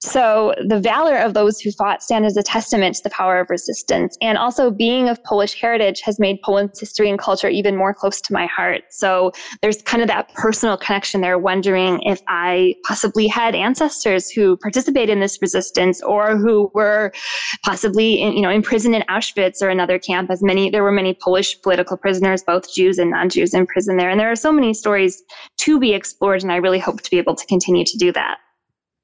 so 0.00 0.54
the 0.64 0.78
valor 0.78 1.16
of 1.16 1.34
those 1.34 1.60
who 1.60 1.72
fought 1.72 2.02
stand 2.02 2.24
as 2.24 2.36
a 2.36 2.42
testament 2.42 2.96
to 2.96 3.02
the 3.02 3.10
power 3.10 3.40
of 3.40 3.50
resistance. 3.50 4.16
And 4.20 4.38
also 4.38 4.70
being 4.70 5.08
of 5.08 5.22
Polish 5.24 5.60
heritage 5.60 6.00
has 6.02 6.20
made 6.20 6.40
Poland's 6.44 6.78
history 6.78 7.10
and 7.10 7.18
culture 7.18 7.48
even 7.48 7.76
more 7.76 7.92
close 7.92 8.20
to 8.20 8.32
my 8.32 8.46
heart. 8.46 8.82
So 8.90 9.32
there's 9.60 9.82
kind 9.82 10.00
of 10.00 10.08
that 10.08 10.32
personal 10.34 10.76
connection 10.76 11.20
there, 11.20 11.36
wondering 11.36 12.00
if 12.02 12.20
I 12.28 12.76
possibly 12.86 13.26
had 13.26 13.56
ancestors 13.56 14.30
who 14.30 14.56
participated 14.58 15.10
in 15.10 15.20
this 15.20 15.38
resistance 15.42 16.00
or 16.02 16.36
who 16.36 16.70
were 16.74 17.12
possibly 17.64 18.22
in, 18.22 18.34
you 18.34 18.42
know 18.42 18.50
imprisoned 18.50 18.94
in 18.94 19.02
Auschwitz 19.02 19.62
or 19.62 19.68
another 19.68 19.98
camp 19.98 20.30
as 20.30 20.42
many 20.42 20.70
there 20.70 20.82
were 20.82 20.92
many 20.92 21.14
Polish 21.14 21.60
political 21.62 21.96
prisoners, 21.96 22.42
both 22.46 22.72
Jews 22.72 22.98
and 22.98 23.10
non-Jews 23.10 23.52
in 23.52 23.66
prison 23.66 23.96
there. 23.96 24.10
And 24.10 24.20
there 24.20 24.30
are 24.30 24.36
so 24.36 24.52
many 24.52 24.74
stories 24.74 25.22
to 25.58 25.80
be 25.80 25.92
explored 25.92 26.42
and 26.42 26.52
I 26.52 26.56
really 26.56 26.78
hope 26.78 27.00
to 27.02 27.10
be 27.10 27.18
able 27.18 27.34
to 27.34 27.46
continue 27.46 27.84
to 27.84 27.98
do 27.98 28.12
that. 28.12 28.38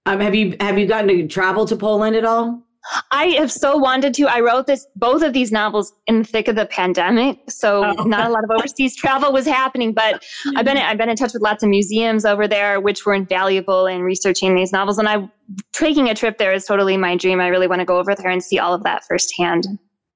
Um, 0.07 0.21
have 0.21 0.35
you 0.35 0.57
have 0.61 0.79
you 0.79 0.87
gotten 0.87 1.09
to 1.09 1.27
travel 1.27 1.65
to 1.67 1.77
Poland 1.77 2.17
at 2.17 2.25
all? 2.25 2.63
I 3.11 3.27
have 3.39 3.51
so 3.51 3.77
wanted 3.79 4.13
to. 4.15 4.27
I 4.27 4.41
wrote 4.41 4.67
this 4.67 4.87
both 4.97 5.23
of 5.23 5.33
these 5.33 5.51
novels 5.51 5.95
in 6.07 6.19
the 6.19 6.25
thick 6.25 6.49
of 6.49 6.57
the 6.57 6.67
pandemic, 6.67 7.39
so 7.51 7.85
oh. 7.85 8.05
not 8.05 8.27
a 8.27 8.31
lot 8.31 8.45
of 8.45 8.51
overseas 8.51 8.95
travel 9.01 9.33
was 9.33 9.47
happening. 9.47 9.95
But 9.95 10.23
I've 10.57 10.67
been 10.67 10.77
I've 10.77 10.99
been 10.99 11.09
in 11.09 11.17
touch 11.17 11.33
with 11.33 11.43
lots 11.43 11.63
of 11.63 11.71
museums 11.71 12.27
over 12.27 12.47
there, 12.47 12.81
which 12.81 13.07
were 13.07 13.15
invaluable 13.15 13.87
in 13.87 14.03
researching 14.03 14.55
these 14.55 14.73
novels. 14.73 14.99
And 14.99 15.09
I 15.09 15.29
taking 15.73 16.11
a 16.11 16.15
trip 16.15 16.37
there 16.37 16.53
is 16.53 16.67
totally 16.67 16.99
my 16.99 17.17
dream. 17.17 17.41
I 17.41 17.49
really 17.49 17.67
want 17.67 17.81
to 17.81 17.87
go 17.87 17.99
over 17.99 18.15
there 18.15 18.29
and 18.29 18.43
see 18.43 18.59
all 18.59 18.75
of 18.75 18.83
that 18.83 19.05
firsthand. 19.05 19.67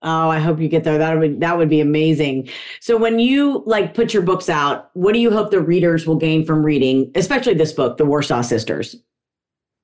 Oh, 0.02 0.28
I 0.28 0.38
hope 0.38 0.60
you 0.60 0.68
get 0.68 0.84
there. 0.84 0.98
That 0.98 1.18
would 1.18 1.40
that 1.40 1.56
would 1.56 1.70
be 1.70 1.80
amazing. 1.80 2.50
So 2.80 2.98
when 2.98 3.18
you 3.18 3.62
like 3.64 3.94
put 3.94 4.12
your 4.12 4.22
books 4.22 4.50
out, 4.50 4.90
what 4.92 5.14
do 5.14 5.18
you 5.18 5.30
hope 5.30 5.50
the 5.50 5.60
readers 5.60 6.06
will 6.06 6.16
gain 6.16 6.44
from 6.44 6.62
reading, 6.62 7.10
especially 7.14 7.54
this 7.54 7.72
book, 7.72 7.96
The 7.96 8.04
Warsaw 8.04 8.42
Sisters? 8.42 8.96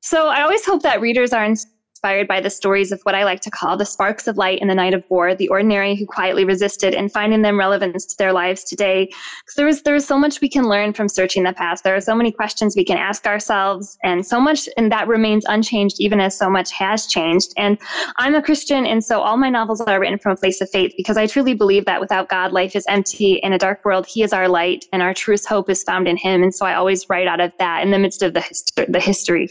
So 0.05 0.29
I 0.29 0.43
always 0.43 0.67
hope 0.67 0.83
that 0.83 1.01
readers 1.01 1.33
are 1.33 1.43
inspired 1.43 2.29
by 2.29 2.39
the 2.39 2.51
stories 2.51 2.93
of 2.93 3.01
what 3.05 3.15
I 3.15 3.25
like 3.25 3.41
to 3.41 3.51
call 3.51 3.79
the 3.79 3.87
sparks 3.87 4.27
of 4.27 4.37
light 4.37 4.59
in 4.61 4.69
the 4.69 4.75
night 4.75 4.93
of 4.93 5.03
war, 5.09 5.35
the 5.35 5.49
ordinary 5.49 5.97
who 5.97 6.05
quietly 6.05 6.45
resisted, 6.45 6.93
and 6.93 7.11
finding 7.11 7.41
them 7.41 7.59
relevance 7.59 8.05
to 8.05 8.17
their 8.19 8.35
lives 8.35 8.65
today. 8.65 9.07
Because 9.07 9.55
there 9.57 9.67
is 9.67 9.81
there 9.81 9.95
is 9.95 10.07
so 10.07 10.19
much 10.19 10.43
we 10.43 10.51
can 10.51 10.69
learn 10.69 10.93
from 10.93 11.09
searching 11.09 11.45
the 11.45 11.55
past. 11.55 11.85
There 11.85 11.97
are 11.97 12.03
so 12.03 12.15
many 12.15 12.31
questions 12.31 12.77
we 12.77 12.85
can 12.85 12.99
ask 12.99 13.27
ourselves, 13.27 13.97
and 14.03 14.27
so 14.27 14.39
much, 14.39 14.69
and 14.77 14.93
that 14.93 15.09
remains 15.09 15.47
unchanged, 15.49 15.97
even 16.01 16.21
as 16.21 16.37
so 16.37 16.51
much 16.51 16.71
has 16.73 17.07
changed. 17.07 17.55
And 17.57 17.79
I'm 18.19 18.35
a 18.35 18.43
Christian, 18.43 18.85
and 18.85 19.03
so 19.03 19.23
all 19.23 19.39
my 19.39 19.49
novels 19.49 19.81
are 19.81 19.99
written 19.99 20.19
from 20.19 20.33
a 20.33 20.37
place 20.37 20.61
of 20.61 20.69
faith 20.69 20.93
because 20.99 21.17
I 21.17 21.27
truly 21.27 21.55
believe 21.55 21.87
that 21.87 22.03
without 22.03 22.29
God, 22.29 22.53
life 22.53 22.77
is 22.77 22.85
empty. 22.91 23.37
In 23.43 23.55
a 23.55 23.59
dark 23.59 23.83
world, 23.87 24.05
He 24.07 24.23
is 24.23 24.35
our 24.35 24.51
light, 24.51 24.85
and 24.93 25.01
our 25.01 25.15
truest 25.15 25.49
hope 25.49 25.71
is 25.71 25.83
found 25.83 26.09
in 26.09 26.19
Him. 26.19 26.43
And 26.43 26.55
so 26.55 26.67
I 26.67 26.75
always 26.75 27.09
write 27.09 27.27
out 27.27 27.41
of 27.41 27.53
that 27.59 27.83
in 27.83 27.93
the 27.93 27.99
midst 27.99 28.23
of 28.23 28.35
the 28.35 28.45
the 28.91 29.01
history. 29.01 29.49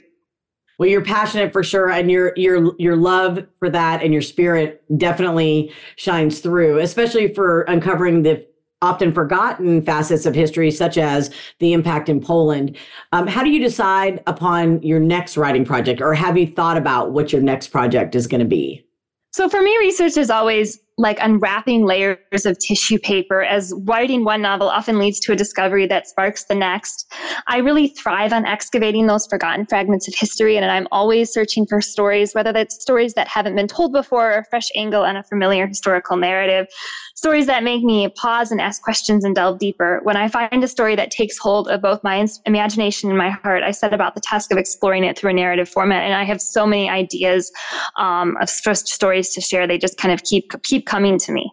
Well, 0.78 0.90
you're 0.90 1.04
passionate 1.04 1.54
for 1.54 1.64
sure, 1.64 1.90
and 1.90 2.10
your 2.10 2.34
your 2.36 2.74
your 2.80 2.96
love 2.96 3.46
for 3.60 3.70
that 3.70 4.02
and 4.02 4.12
your 4.12 4.22
spirit 4.22 4.84
definitely 4.98 5.72
shines 5.96 6.40
through, 6.40 6.80
especially 6.80 7.34
for 7.34 7.62
uncovering 7.64 8.24
the 8.24 8.46
often 8.82 9.14
forgotten 9.14 9.82
facets 9.82 10.26
of 10.26 10.36
history, 10.36 10.70
such 10.70 10.98
as 10.98 11.34
the 11.60 11.72
impact 11.74 12.10
in 12.10 12.20
Poland. 12.20 12.76
Um, 13.14 13.28
how 13.28 13.44
do 13.44 13.50
you 13.50 13.62
decide 13.62 14.22
upon 14.28 14.82
your 14.84 15.00
next 15.00 15.38
writing 15.38 15.64
project, 15.64 16.02
or 16.02 16.14
have 16.14 16.38
you 16.38 16.48
thought 16.48 16.78
about 16.78 17.12
what 17.12 17.32
your 17.32 17.42
next 17.42 17.68
project 17.68 18.14
is 18.14 18.28
going 18.28 18.42
to 18.42 18.48
be? 18.48 18.86
So 19.34 19.50
for 19.50 19.64
me, 19.64 19.76
research 19.80 20.16
is 20.16 20.30
always 20.30 20.80
like 21.00 21.18
unwrapping 21.20 21.86
layers 21.88 22.46
of 22.46 22.60
tissue 22.60 23.00
paper 23.00 23.42
as 23.42 23.74
writing 23.86 24.24
one 24.24 24.44
novel 24.44 24.70
often 24.70 25.00
leads 25.00 25.20
to 25.22 25.32
a 25.32 25.36
discovery 25.36 25.88
that 25.88 26.08
sparks 26.08 26.44
the 26.44 26.54
next. 26.54 27.12
I 27.48 27.58
really 27.58 27.88
thrive 27.88 28.32
on 28.32 28.46
excavating 28.46 29.08
those 29.08 29.26
forgotten 29.26 29.66
fragments 29.66 30.08
of 30.08 30.14
history, 30.14 30.56
and 30.56 30.70
I'm 30.70 30.88
always 30.92 31.34
searching 31.34 31.66
for 31.66 31.82
stories, 31.82 32.36
whether 32.36 32.54
that's 32.54 32.80
stories 32.80 33.16
that 33.16 33.28
haven't 33.28 33.56
been 33.56 33.68
told 33.68 33.92
before 33.92 34.34
or 34.34 34.38
a 34.38 34.46
fresh 34.52 34.68
angle 34.76 35.02
on 35.02 35.16
a 35.16 35.24
familiar 35.24 35.66
historical 35.66 36.16
narrative 36.16 36.68
stories 37.16 37.46
that 37.46 37.64
make 37.64 37.84
me 37.84 38.08
pause 38.10 38.52
and 38.52 38.60
ask 38.60 38.82
questions 38.82 39.24
and 39.24 39.36
delve 39.36 39.60
deeper. 39.60 40.00
When 40.04 40.18
I 40.18 40.28
find 40.28 40.64
a 40.64 40.68
story 40.68 40.96
that 40.96 41.12
takes 41.12 41.38
hold 41.38 41.68
of 41.68 41.82
both 41.82 42.04
my 42.04 42.26
imagination 42.46 43.10
and 43.10 43.18
my 43.18 43.30
heart, 43.30 43.64
I 43.64 43.72
set 43.72 43.94
about 43.94 44.16
the 44.16 44.22
task 44.22 44.52
of 44.52 44.58
exploring 44.58 45.04
it 45.04 45.18
through 45.18 45.32
a 45.32 45.34
narrative 45.34 45.70
format. 45.70 46.04
And 46.04 46.14
I 46.14 46.24
have 46.24 46.42
so 46.42 46.66
many 46.66 46.90
ideas 46.90 47.52
um, 47.98 48.38
of 48.42 48.50
stories 48.50 49.34
to 49.34 49.42
share. 49.42 49.68
They 49.68 49.78
just 49.78 49.98
kind 49.98 50.14
of 50.14 50.24
keep 50.24 50.52
keep 50.64 50.86
coming 50.86 51.18
to 51.20 51.32
me. 51.32 51.52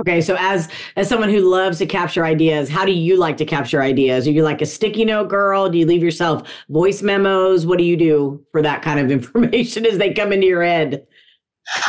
Okay, 0.00 0.20
so 0.20 0.36
as 0.40 0.68
as 0.96 1.08
someone 1.08 1.28
who 1.28 1.48
loves 1.48 1.78
to 1.78 1.86
capture 1.86 2.24
ideas, 2.24 2.68
how 2.68 2.84
do 2.84 2.92
you 2.92 3.16
like 3.16 3.36
to 3.36 3.44
capture 3.44 3.80
ideas? 3.80 4.26
Are 4.26 4.32
you 4.32 4.42
like 4.42 4.60
a 4.60 4.66
sticky 4.66 5.04
note 5.04 5.28
girl? 5.28 5.68
Do 5.68 5.78
you 5.78 5.86
leave 5.86 6.02
yourself 6.02 6.48
voice 6.68 7.00
memos? 7.00 7.64
What 7.64 7.78
do 7.78 7.84
you 7.84 7.96
do 7.96 8.44
for 8.50 8.60
that 8.62 8.82
kind 8.82 8.98
of 8.98 9.10
information 9.12 9.86
as 9.86 9.98
they 9.98 10.12
come 10.12 10.32
into 10.32 10.46
your 10.46 10.64
head? 10.64 11.06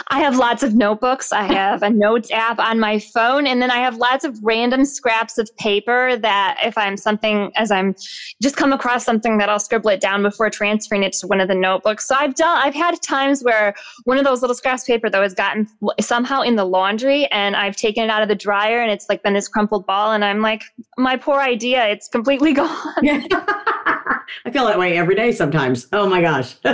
I 0.08 0.20
have 0.20 0.38
lots 0.38 0.64
of 0.64 0.74
notebooks. 0.74 1.32
I 1.34 1.44
have 1.44 1.84
a 1.84 1.90
notes 1.90 2.32
app 2.32 2.60
on 2.60 2.80
my 2.80 3.00
phone, 3.00 3.46
and 3.46 3.62
then 3.62 3.70
I 3.70 3.78
have 3.78 3.98
lots 3.98 4.24
of 4.24 4.38
random 4.42 4.86
scraps 4.86 5.38
of 5.38 5.50
paper 5.58 6.16
that 6.18 6.58
if 6.64 6.78
I'm 6.78 6.96
something, 6.98 7.52
as 7.56 7.72
I'm 7.72 7.94
just 8.42 8.56
come 8.56 8.72
across 8.72 9.04
something 9.04 9.38
that 9.38 9.50
I'll 9.50 9.60
scribble 9.60 9.90
it 9.90 10.00
down 10.00 10.24
before 10.24 10.50
transferring 10.50 11.04
it 11.04 11.14
to 11.14 11.28
one 11.28 11.42
of 11.42 11.48
the 11.48 11.56
notebooks. 11.56 12.08
So 12.08 12.16
I've 12.18 12.36
done, 12.36 12.58
I've 12.58 12.74
had 12.74 13.02
times 13.02 13.44
where 13.44 13.76
one 14.06 14.18
of 14.18 14.24
those 14.24 14.42
little 14.42 14.56
scraps 14.56 14.84
of 14.84 14.88
paper 14.88 15.10
though 15.10 15.22
has 15.22 15.34
gotten 15.34 15.68
somehow 16.00 16.42
in 16.42 16.56
the 16.56 16.66
laundry, 16.66 17.26
and 17.28 17.56
I've 17.56 17.76
taken 17.76 18.04
it 18.04 18.10
out 18.10 18.22
of 18.22 18.30
the 18.30 18.36
dryer, 18.36 18.82
and 18.82 18.92
it's 18.92 19.08
like 19.10 19.24
been 19.24 19.34
this 19.34 19.48
crumpled 19.48 19.86
ball, 19.86 20.14
and 20.14 20.24
I'm 20.24 20.42
like, 20.42 20.64
my 20.98 21.18
poor 21.18 21.40
idea, 21.40 21.86
it's 21.88 22.08
completely 22.08 22.54
gone. 22.54 22.96
I 24.46 24.52
feel 24.52 24.65
that 24.65 24.78
way 24.78 24.98
every 24.98 25.15
day 25.15 25.32
sometimes. 25.32 25.88
Oh 25.91 26.08
my 26.08 26.22
gosh. 26.22 26.56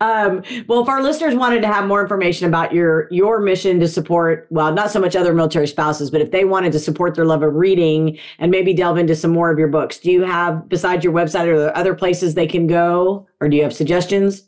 um, 0.00 0.42
well, 0.66 0.82
if 0.82 0.88
our 0.88 1.02
listeners 1.02 1.34
wanted 1.34 1.60
to 1.62 1.66
have 1.66 1.86
more 1.86 2.00
information 2.00 2.46
about 2.46 2.72
your 2.72 3.08
your 3.10 3.40
mission 3.40 3.78
to 3.80 3.88
support, 3.88 4.46
well, 4.50 4.72
not 4.72 4.90
so 4.90 5.00
much 5.00 5.16
other 5.16 5.34
military 5.34 5.66
spouses, 5.66 6.10
but 6.10 6.20
if 6.20 6.30
they 6.30 6.44
wanted 6.44 6.72
to 6.72 6.78
support 6.78 7.14
their 7.14 7.26
love 7.26 7.42
of 7.42 7.54
reading 7.54 8.18
and 8.38 8.50
maybe 8.50 8.72
delve 8.72 8.98
into 8.98 9.14
some 9.14 9.32
more 9.32 9.50
of 9.50 9.58
your 9.58 9.68
books, 9.68 9.98
do 9.98 10.10
you 10.10 10.22
have 10.22 10.68
besides 10.68 11.04
your 11.04 11.12
website 11.12 11.46
or 11.46 11.76
other 11.76 11.94
places 11.94 12.34
they 12.34 12.46
can 12.46 12.66
go, 12.66 13.26
or 13.40 13.48
do 13.48 13.56
you 13.56 13.62
have 13.62 13.74
suggestions? 13.74 14.44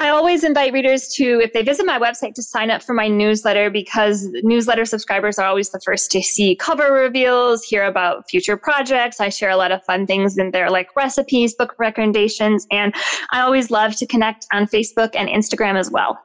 I 0.00 0.10
always 0.10 0.44
invite 0.44 0.72
readers 0.72 1.08
to, 1.14 1.40
if 1.40 1.52
they 1.52 1.62
visit 1.62 1.84
my 1.84 1.98
website, 1.98 2.34
to 2.34 2.42
sign 2.42 2.70
up 2.70 2.84
for 2.84 2.94
my 2.94 3.08
newsletter 3.08 3.68
because 3.68 4.28
newsletter 4.44 4.84
subscribers 4.84 5.40
are 5.40 5.46
always 5.46 5.70
the 5.70 5.80
first 5.84 6.12
to 6.12 6.22
see 6.22 6.54
cover 6.54 6.92
reveals, 6.92 7.64
hear 7.64 7.82
about 7.84 8.30
future 8.30 8.56
projects. 8.56 9.18
I 9.18 9.28
share 9.28 9.50
a 9.50 9.56
lot 9.56 9.72
of 9.72 9.82
fun 9.84 10.06
things 10.06 10.38
in 10.38 10.52
there, 10.52 10.70
like 10.70 10.94
recipes, 10.94 11.52
book 11.52 11.74
recommendations, 11.80 12.64
and 12.70 12.94
I 13.32 13.40
always 13.40 13.72
love 13.72 13.96
to 13.96 14.06
connect 14.06 14.46
on 14.52 14.66
Facebook 14.66 15.16
and 15.16 15.28
Instagram 15.28 15.76
as 15.76 15.90
well. 15.90 16.16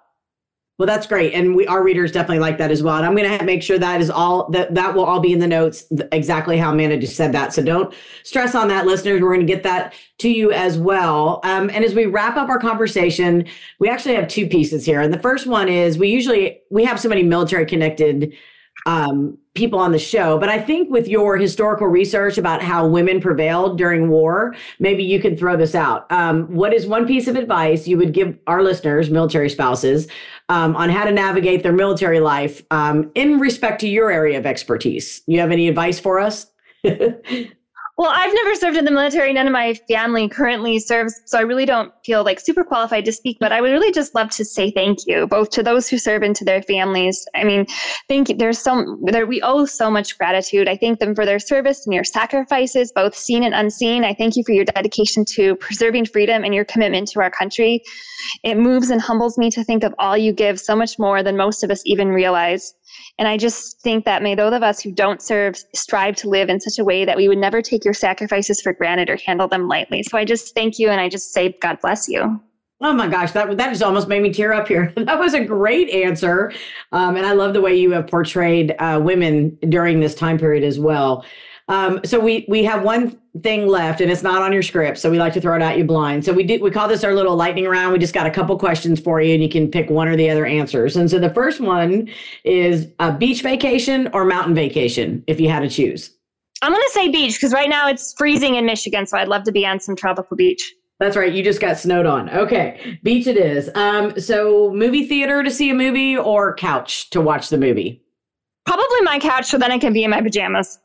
Well, 0.80 0.88
that's 0.88 1.06
great, 1.06 1.34
and 1.34 1.56
we 1.56 1.68
our 1.68 1.84
readers 1.84 2.12
definitely 2.12 2.40
like 2.40 2.58
that 2.58 2.72
as 2.72 2.82
well. 2.82 2.98
And 2.98 3.06
I'm 3.06 3.16
going 3.16 3.38
to 3.38 3.46
make 3.46 3.62
sure 3.62 3.78
that 3.78 4.02
is 4.02 4.10
all 4.10 4.50
that 4.50 4.74
that 4.74 4.96
will 4.96 5.06
all 5.06 5.20
be 5.20 5.32
in 5.32 5.38
the 5.38 5.48
notes 5.48 5.86
exactly 6.12 6.58
how 6.58 6.72
Amanda 6.72 6.98
just 6.98 7.16
said 7.16 7.32
that. 7.34 7.54
So 7.54 7.62
don't 7.62 7.94
stress 8.24 8.56
on 8.56 8.70
that, 8.70 8.88
listeners. 8.88 9.22
We're 9.22 9.36
going 9.36 9.46
to 9.46 9.54
get 9.54 9.62
that 9.64 9.94
to 10.20 10.30
you 10.30 10.52
as 10.52 10.80
well. 10.80 11.42
Um, 11.44 11.70
and 11.70 11.86
as 11.86 11.94
we 11.94 12.08
wrap 12.08 12.38
up 12.38 12.50
our 12.50 12.58
conversation, 12.58 13.46
we 13.80 13.88
actually 13.88 14.16
have 14.16 14.28
two 14.28 14.48
pieces 14.48 14.84
here. 14.84 15.00
And 15.00 15.14
the 15.14 15.20
first 15.20 15.46
one 15.46 15.70
is 15.70 16.00
we 16.00 16.10
usually 16.10 16.62
we 16.72 16.84
have 16.86 17.00
so 17.00 17.08
many 17.08 17.22
military 17.22 17.68
connected 17.68 18.34
um, 18.86 19.38
people 19.54 19.80
on 19.80 19.92
the 19.92 20.00
show. 20.00 20.38
But 20.38 20.50
I 20.50 20.60
think 20.60 20.90
with 20.90 21.08
your 21.08 21.38
historical 21.38 21.88
research 21.88 22.38
about 22.38 22.62
how 22.62 22.88
women 22.88 23.22
prevailed 23.22 23.78
during 23.78 24.10
war, 24.10 24.56
maybe 24.80 25.04
you 25.04 25.20
can 25.20 25.38
throw 25.38 25.56
this 25.56 25.76
out. 25.76 26.12
Um, 26.12 26.54
what 26.54 26.74
is 26.74 26.86
one 26.86 27.06
piece 27.06 27.28
of 27.28 27.36
advice 27.36 27.88
you 27.88 27.98
would 27.98 28.14
give 28.14 28.38
our 28.48 28.64
listeners, 28.64 29.10
military 29.10 29.50
spouses, 29.50 30.08
um, 30.50 30.76
on 30.76 30.90
how 30.90 31.06
to 31.06 31.12
navigate 31.12 31.64
their 31.64 31.74
military 31.74 32.20
life 32.20 32.64
um, 32.72 33.12
in 33.16 33.40
respect 33.40 33.80
to 33.82 33.88
your 33.88 34.12
area 34.12 34.38
of 34.38 34.46
expertise? 34.46 35.22
You 35.28 35.40
have 35.40 35.52
any 35.52 35.68
advice 35.68 36.00
for 36.00 36.20
us? 36.20 36.48
Well, 37.96 38.12
I've 38.12 38.34
never 38.34 38.56
served 38.56 38.76
in 38.76 38.86
the 38.86 38.92
military. 38.92 39.32
None 39.34 39.46
of 39.46 39.54
my 39.54 39.76
family 39.88 40.28
currently 40.28 40.80
serves. 40.80 41.14
So 41.26 41.38
I 41.38 41.42
really 41.42 41.66
don't 41.66 41.94
feel 42.04 42.24
like 42.24 42.40
super 42.40 42.64
qualified 42.64 43.06
to 43.06 43.12
speak, 43.12 43.38
but 43.40 43.52
I 43.52 43.62
would 43.62 43.72
really 43.72 43.92
just 43.92 44.16
love 44.16 44.32
to 44.32 44.44
say 44.44 44.72
thank 44.72 45.06
you, 45.06 45.28
both 45.28 45.52
to 45.52 45.62
those 45.62 45.88
who 45.88 46.00
serve 46.00 46.24
and 46.24 46.36
to 46.38 46.44
their 46.44 46.64
families. 46.64 47.24
I 47.36 47.44
mean, 47.44 47.68
thank 48.08 48.30
you. 48.30 48.36
There's 48.36 48.58
so, 48.58 48.98
there, 49.04 49.28
we 49.28 49.44
owe 49.44 49.66
so 49.66 49.92
much 49.92 50.18
gratitude. 50.18 50.68
I 50.68 50.76
thank 50.76 51.00
them 51.00 51.14
for 51.14 51.24
their 51.24 51.38
service 51.38 51.86
and 51.86 51.94
your 51.94 52.04
sacrifices, 52.04 52.92
both 52.92 53.16
seen 53.16 53.44
and 53.44 53.54
unseen. 53.54 54.04
I 54.04 54.16
thank 54.16 54.36
you 54.36 54.44
for 54.44 54.54
your 54.54 54.66
dedication 54.66 55.24
to 55.36 55.56
preserving 55.58 56.06
freedom 56.06 56.44
and 56.44 56.56
your 56.56 56.66
commitment 56.66 57.10
to 57.10 57.22
our 57.22 57.30
country. 57.30 57.84
It 58.44 58.58
moves 58.58 58.90
and 58.90 59.02
humbles 59.02 59.38
me 59.38 59.52
to 59.52 59.64
think 59.64 59.84
of 59.84 59.94
all 60.00 60.18
you 60.18 60.34
give 60.34 60.60
so 60.60 60.76
much 60.76 60.98
more 60.98 61.22
than 61.22 61.38
most 61.38 61.64
of 61.64 61.70
us 61.70 61.84
even 61.86 62.08
realize. 62.08 62.74
And 63.18 63.28
I 63.28 63.38
just 63.38 63.82
think 63.82 64.06
that 64.06 64.24
may 64.24 64.36
those 64.36 64.54
of 64.54 64.64
us 64.64 64.82
who 64.82 64.92
don't 64.92 65.22
serve 65.22 65.56
strive 65.76 66.16
to 66.18 66.30
live 66.30 66.50
in 66.50 66.60
such 66.60 66.80
a 66.80 66.84
way 66.84 67.06
that 67.06 67.18
we 67.18 67.28
would 67.28 67.38
never 67.38 67.62
take 67.62 67.86
your 67.86 67.94
sacrifices 67.94 68.62
for 68.62 68.74
granted 68.74 69.10
or 69.10 69.18
handle 69.18 69.48
them 69.48 69.68
lightly. 69.68 70.04
So 70.04 70.18
I 70.18 70.26
just 70.26 70.54
thank 70.56 70.80
you 70.80 70.90
and 70.90 71.00
I 71.00 71.10
just 71.10 71.34
say, 71.34 71.56
God 71.62 71.80
bless 71.82 72.08
you. 72.08 72.42
Oh 72.82 72.92
my 72.92 73.08
gosh, 73.08 73.32
that 73.32 73.56
that 73.56 73.70
just 73.70 73.82
almost 73.82 74.10
made 74.10 74.22
me 74.22 74.34
tear 74.34 74.52
up 74.52 74.68
here. 74.68 74.92
that 74.98 75.18
was 75.18 75.34
a 75.34 75.44
great 75.44 75.90
answer, 75.90 76.52
um, 76.92 77.16
and 77.16 77.26
I 77.26 77.32
love 77.32 77.54
the 77.54 77.62
way 77.62 77.74
you 77.74 77.92
have 77.92 78.08
portrayed 78.08 78.76
uh, 78.78 79.00
women 79.02 79.58
during 79.70 80.02
this 80.02 80.14
time 80.14 80.38
period 80.38 80.66
as 80.66 80.80
well. 80.80 81.24
Um, 81.74 82.02
so 82.06 82.20
we 82.20 82.46
we 82.48 82.64
have 82.66 82.84
one 82.84 83.18
thing 83.42 83.68
left, 83.68 84.00
and 84.00 84.12
it's 84.12 84.22
not 84.22 84.44
on 84.44 84.54
your 84.54 84.62
script, 84.62 85.00
so 85.00 85.10
we 85.10 85.18
like 85.18 85.34
to 85.34 85.42
throw 85.42 85.56
it 85.56 85.62
at 85.64 85.76
you 85.76 85.84
blind. 85.84 86.24
So 86.24 86.32
we 86.32 86.44
did 86.44 86.62
we 86.62 86.70
call 86.70 86.88
this 86.88 87.04
our 87.04 87.16
little 87.16 87.36
lightning 87.36 87.66
round. 87.66 87.94
We 87.94 87.98
just 87.98 88.14
got 88.14 88.28
a 88.28 88.32
couple 88.32 88.56
questions 88.60 89.00
for 89.00 89.20
you, 89.22 89.34
and 89.34 89.42
you 89.42 89.50
can 89.50 89.72
pick 89.72 89.90
one 89.90 90.08
or 90.08 90.16
the 90.16 90.30
other 90.30 90.46
answers. 90.46 90.96
And 90.96 91.10
so 91.10 91.18
the 91.18 91.34
first 91.34 91.60
one 91.60 92.10
is 92.44 92.90
a 93.00 93.12
beach 93.12 93.42
vacation 93.42 94.08
or 94.14 94.24
mountain 94.24 94.54
vacation, 94.54 95.24
if 95.26 95.40
you 95.40 95.50
had 95.50 95.62
to 95.62 95.70
choose. 95.70 96.16
I'm 96.62 96.72
going 96.72 96.84
to 96.84 96.92
say 96.92 97.10
beach 97.10 97.34
because 97.34 97.54
right 97.54 97.70
now 97.70 97.90
it's 97.90 98.14
freezing 98.14 98.54
in 98.54 98.68
Michigan, 98.68 99.08
so 99.08 99.18
I'd 99.18 99.28
love 99.28 99.44
to 99.46 99.52
be 99.52 99.66
on 99.66 99.80
some 99.80 99.96
tropical 99.96 100.38
beach. 100.38 100.76
That's 101.00 101.18
right. 101.18 101.34
You 101.34 101.44
just 101.44 101.60
got 101.60 101.80
snowed 101.80 102.06
on. 102.06 102.30
Okay, 102.30 103.00
beach 103.02 103.26
it 103.26 103.36
is. 103.36 103.72
Um, 103.74 104.20
so 104.20 104.72
movie 104.76 105.08
theater 105.08 105.42
to 105.42 105.50
see 105.50 105.72
a 105.72 105.74
movie 105.74 106.16
or 106.16 106.54
couch 106.54 107.10
to 107.10 107.20
watch 107.20 107.50
the 107.50 107.58
movie. 107.58 108.04
Probably 108.68 109.02
my 109.02 109.18
couch, 109.18 109.48
so 109.48 109.58
then 109.58 109.72
I 109.72 109.80
can 109.80 109.92
be 109.92 110.04
in 110.04 110.12
my 110.12 110.22
pajamas. 110.22 110.78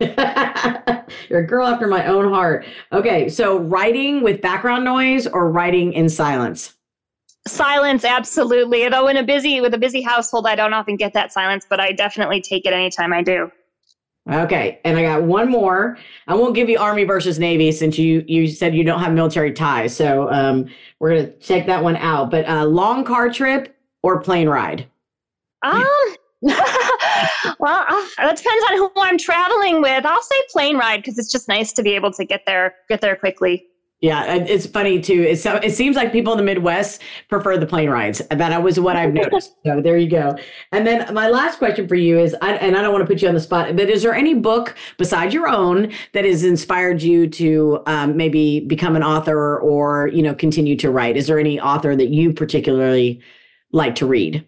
You're 1.28 1.40
a 1.40 1.46
girl 1.46 1.66
after 1.66 1.86
my 1.86 2.06
own 2.06 2.32
heart. 2.32 2.66
Okay, 2.92 3.28
so 3.28 3.58
writing 3.58 4.22
with 4.22 4.40
background 4.40 4.84
noise 4.84 5.26
or 5.26 5.50
writing 5.50 5.92
in 5.92 6.08
silence? 6.08 6.74
Silence, 7.46 8.04
absolutely. 8.04 8.88
Though 8.88 9.08
in 9.08 9.16
a 9.16 9.22
busy 9.22 9.60
with 9.60 9.74
a 9.74 9.78
busy 9.78 10.00
household, 10.00 10.46
I 10.46 10.54
don't 10.54 10.72
often 10.72 10.96
get 10.96 11.12
that 11.14 11.32
silence, 11.32 11.66
but 11.68 11.80
I 11.80 11.92
definitely 11.92 12.40
take 12.40 12.66
it 12.66 12.72
anytime 12.72 13.12
I 13.12 13.22
do. 13.22 13.50
Okay, 14.30 14.78
and 14.84 14.96
I 14.96 15.02
got 15.02 15.24
one 15.24 15.50
more. 15.50 15.98
I 16.28 16.34
won't 16.36 16.54
give 16.54 16.68
you 16.68 16.78
Army 16.78 17.02
versus 17.02 17.40
Navy 17.40 17.72
since 17.72 17.98
you 17.98 18.24
you 18.28 18.46
said 18.46 18.72
you 18.72 18.84
don't 18.84 19.00
have 19.00 19.12
military 19.12 19.52
ties, 19.52 19.96
so 19.96 20.30
um, 20.30 20.66
we're 21.00 21.16
gonna 21.16 21.32
check 21.38 21.66
that 21.66 21.82
one 21.82 21.96
out. 21.96 22.30
But 22.30 22.48
uh, 22.48 22.64
long 22.64 23.02
car 23.02 23.32
trip 23.32 23.76
or 24.04 24.20
plane 24.20 24.48
ride? 24.48 24.86
Um, 25.62 25.84
well, 27.58 27.84
it 27.90 28.36
depends 28.36 28.64
on 28.70 28.76
who 28.76 28.90
I'm 28.96 29.18
traveling 29.18 29.82
with. 29.82 30.04
I'll 30.04 30.22
say 30.22 30.36
plane 30.50 30.76
ride 30.76 30.98
because 30.98 31.18
it's 31.18 31.30
just 31.30 31.48
nice 31.48 31.72
to 31.74 31.82
be 31.82 31.90
able 31.90 32.12
to 32.12 32.24
get 32.24 32.42
there, 32.46 32.74
get 32.88 33.00
there 33.00 33.16
quickly. 33.16 33.66
Yeah, 34.02 34.34
it's 34.34 34.66
funny 34.66 35.00
too. 35.00 35.22
It's, 35.22 35.46
it 35.46 35.72
seems 35.76 35.94
like 35.94 36.10
people 36.10 36.32
in 36.32 36.36
the 36.36 36.42
Midwest 36.42 37.00
prefer 37.28 37.56
the 37.56 37.66
plane 37.66 37.88
rides. 37.88 38.20
That 38.32 38.60
was 38.60 38.80
what 38.80 38.96
I've 38.96 39.14
noticed. 39.14 39.52
so 39.64 39.80
there 39.80 39.96
you 39.96 40.10
go. 40.10 40.36
And 40.72 40.84
then 40.84 41.14
my 41.14 41.28
last 41.28 41.58
question 41.58 41.86
for 41.86 41.94
you 41.94 42.18
is, 42.18 42.34
and 42.42 42.76
I 42.76 42.82
don't 42.82 42.92
want 42.92 43.02
to 43.02 43.06
put 43.06 43.22
you 43.22 43.28
on 43.28 43.34
the 43.34 43.40
spot, 43.40 43.76
but 43.76 43.88
is 43.88 44.02
there 44.02 44.12
any 44.12 44.34
book 44.34 44.74
besides 44.98 45.32
your 45.32 45.46
own 45.46 45.92
that 46.14 46.24
has 46.24 46.42
inspired 46.42 47.00
you 47.00 47.28
to 47.28 47.80
um, 47.86 48.16
maybe 48.16 48.58
become 48.66 48.96
an 48.96 49.04
author 49.04 49.60
or 49.60 50.08
you 50.08 50.20
know 50.20 50.34
continue 50.34 50.74
to 50.78 50.90
write? 50.90 51.16
Is 51.16 51.28
there 51.28 51.38
any 51.38 51.60
author 51.60 51.94
that 51.94 52.08
you 52.08 52.32
particularly 52.32 53.20
like 53.70 53.94
to 53.94 54.06
read? 54.06 54.44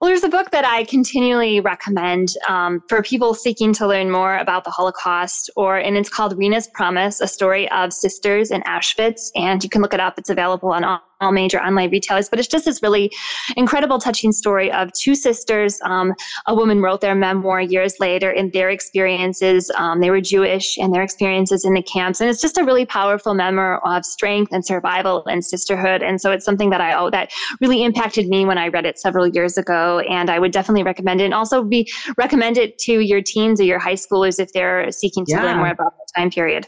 Well, 0.00 0.10
there's 0.10 0.22
a 0.22 0.28
book 0.28 0.52
that 0.52 0.64
I 0.64 0.84
continually 0.84 1.58
recommend 1.58 2.28
um, 2.48 2.84
for 2.88 3.02
people 3.02 3.34
seeking 3.34 3.72
to 3.74 3.86
learn 3.88 4.12
more 4.12 4.36
about 4.36 4.62
the 4.62 4.70
Holocaust, 4.70 5.50
or 5.56 5.76
and 5.76 5.96
it's 5.96 6.08
called 6.08 6.38
Rena's 6.38 6.68
Promise: 6.68 7.20
A 7.20 7.26
Story 7.26 7.68
of 7.72 7.92
Sisters 7.92 8.52
in 8.52 8.62
Auschwitz. 8.62 9.32
And 9.34 9.64
you 9.64 9.68
can 9.68 9.82
look 9.82 9.92
it 9.92 9.98
up; 9.98 10.16
it's 10.16 10.30
available 10.30 10.70
on 10.70 10.84
all, 11.20 11.32
major 11.32 11.58
online 11.58 11.90
retailers. 11.90 12.28
But 12.28 12.38
it's 12.38 12.48
just 12.48 12.64
this 12.64 12.82
really 12.82 13.10
incredible, 13.56 13.98
touching 13.98 14.32
story 14.32 14.70
of 14.72 14.92
two 14.92 15.14
sisters. 15.14 15.80
Um, 15.84 16.14
a 16.46 16.54
woman 16.54 16.80
wrote 16.80 17.00
their 17.00 17.14
memoir 17.14 17.60
years 17.60 17.94
later, 18.00 18.30
and 18.30 18.52
their 18.52 18.70
experiences. 18.70 19.70
Um, 19.76 20.00
they 20.00 20.10
were 20.10 20.20
Jewish, 20.20 20.76
and 20.78 20.92
their 20.92 21.02
experiences 21.02 21.64
in 21.64 21.74
the 21.74 21.82
camps. 21.82 22.20
And 22.20 22.30
it's 22.30 22.40
just 22.40 22.58
a 22.58 22.64
really 22.64 22.86
powerful 22.86 23.34
memoir 23.34 23.80
of 23.86 24.04
strength 24.04 24.52
and 24.52 24.64
survival 24.64 25.24
and 25.26 25.44
sisterhood. 25.44 26.02
And 26.02 26.20
so 26.20 26.30
it's 26.30 26.44
something 26.44 26.70
that 26.70 26.80
I 26.80 26.94
oh, 26.94 27.10
that 27.10 27.30
really 27.60 27.82
impacted 27.82 28.28
me 28.28 28.44
when 28.44 28.58
I 28.58 28.68
read 28.68 28.86
it 28.86 28.98
several 28.98 29.26
years 29.26 29.56
ago 29.56 30.00
and 30.00 30.30
I 30.30 30.38
would 30.38 30.52
definitely 30.52 30.82
recommend 30.82 31.20
it. 31.20 31.24
And 31.24 31.34
also 31.34 31.62
be 31.62 31.90
recommend 32.16 32.58
it 32.58 32.78
to 32.80 33.00
your 33.00 33.22
teens 33.22 33.60
or 33.60 33.64
your 33.64 33.78
high 33.78 33.94
schoolers 33.94 34.38
if 34.38 34.52
they're 34.52 34.90
seeking 34.92 35.24
to 35.26 35.32
yeah. 35.32 35.44
learn 35.44 35.58
more 35.58 35.68
about 35.68 35.94
the 35.96 36.06
time 36.16 36.30
period. 36.30 36.66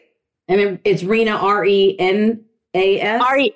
And 0.48 0.80
it's 0.84 1.02
Rena 1.02 1.32
R 1.32 1.64
E 1.64 1.96
N 1.98 2.44
A 2.74 3.00
S 3.00 3.22
R 3.22 3.38
E 3.38 3.54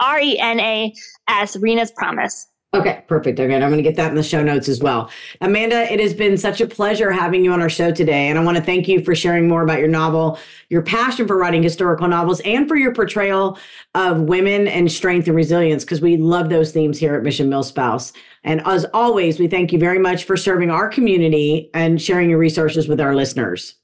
R 0.00 0.20
E 0.20 0.38
N 0.38 0.60
A 0.60 0.94
S 1.28 1.56
Rena's 1.56 1.90
Promise. 1.90 2.46
Okay, 2.74 3.04
perfect. 3.08 3.40
Okay, 3.40 3.54
I'm 3.54 3.60
going 3.60 3.76
to 3.76 3.82
get 3.82 3.96
that 3.96 4.10
in 4.10 4.16
the 4.16 4.22
show 4.22 4.42
notes 4.42 4.68
as 4.68 4.80
well. 4.80 5.08
Amanda, 5.40 5.90
it 5.90 5.98
has 5.98 6.12
been 6.12 6.36
such 6.36 6.60
a 6.60 6.66
pleasure 6.66 7.10
having 7.10 7.42
you 7.42 7.50
on 7.52 7.62
our 7.62 7.70
show 7.70 7.90
today. 7.90 8.28
And 8.28 8.38
I 8.38 8.44
want 8.44 8.58
to 8.58 8.62
thank 8.62 8.86
you 8.86 9.02
for 9.02 9.14
sharing 9.14 9.48
more 9.48 9.62
about 9.62 9.78
your 9.78 9.88
novel, 9.88 10.38
your 10.68 10.82
passion 10.82 11.26
for 11.26 11.38
writing 11.38 11.62
historical 11.62 12.06
novels, 12.06 12.40
and 12.40 12.68
for 12.68 12.76
your 12.76 12.92
portrayal 12.92 13.58
of 13.94 14.20
women 14.22 14.68
and 14.68 14.92
strength 14.92 15.26
and 15.26 15.34
resilience, 15.36 15.84
because 15.84 16.02
we 16.02 16.18
love 16.18 16.50
those 16.50 16.70
themes 16.70 16.98
here 16.98 17.14
at 17.14 17.22
Mission 17.22 17.48
Milspouse. 17.48 18.12
And 18.44 18.60
as 18.66 18.84
always, 18.92 19.38
we 19.38 19.48
thank 19.48 19.72
you 19.72 19.78
very 19.78 19.98
much 19.98 20.24
for 20.24 20.36
serving 20.36 20.70
our 20.70 20.88
community 20.88 21.70
and 21.72 22.02
sharing 22.02 22.28
your 22.28 22.38
resources 22.38 22.88
with 22.88 23.00
our 23.00 23.14
listeners. 23.14 23.76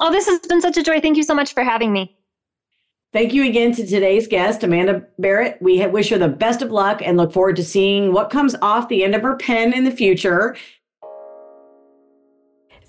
Oh, 0.00 0.10
this 0.10 0.26
has 0.26 0.40
been 0.40 0.60
such 0.60 0.76
a 0.76 0.82
joy. 0.82 1.00
Thank 1.00 1.18
you 1.18 1.22
so 1.22 1.34
much 1.34 1.54
for 1.54 1.62
having 1.62 1.92
me. 1.92 2.17
Thank 3.10 3.32
you 3.32 3.44
again 3.46 3.72
to 3.72 3.86
today's 3.86 4.28
guest, 4.28 4.62
Amanda 4.62 5.06
Barratt. 5.18 5.62
We 5.62 5.84
wish 5.86 6.10
her 6.10 6.18
the 6.18 6.28
best 6.28 6.60
of 6.60 6.70
luck 6.70 7.00
and 7.02 7.16
look 7.16 7.32
forward 7.32 7.56
to 7.56 7.64
seeing 7.64 8.12
what 8.12 8.28
comes 8.28 8.54
off 8.60 8.88
the 8.88 9.02
end 9.02 9.14
of 9.14 9.22
her 9.22 9.36
pen 9.36 9.72
in 9.72 9.84
the 9.84 9.90
future. 9.90 10.56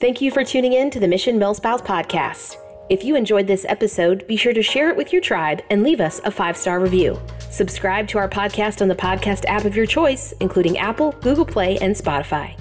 Thank 0.02 0.20
you 0.20 0.30
for 0.32 0.44
tuning 0.44 0.74
in 0.74 0.90
to 0.92 1.00
the 1.00 1.08
Mission 1.08 1.40
Milspouse 1.40 1.86
podcast. 1.86 2.58
If 2.90 3.04
you 3.04 3.16
enjoyed 3.16 3.48
this 3.48 3.66
episode, 3.70 4.28
be 4.28 4.36
sure 4.36 4.54
to 4.54 4.64
share 4.64 4.90
it 4.90 4.98
with 4.98 5.14
your 5.14 5.22
tribe 5.22 5.62
and 5.70 5.84
leave 5.84 6.02
us 6.02 6.20
a 6.26 6.32
five 6.32 6.58
star 6.58 6.80
review. 6.82 7.18
Subscribe 7.50 8.08
to 8.10 8.18
our 8.18 8.30
podcast 8.30 8.82
on 8.82 8.88
the 8.90 8.96
podcast 8.96 9.46
app 9.46 9.64
of 9.64 9.76
your 9.76 9.86
choice, 9.86 10.34
including 10.42 10.78
Apple, 10.80 11.14
Google 11.22 11.46
Play, 11.46 11.78
and 11.78 11.96
Spotify. 11.96 12.58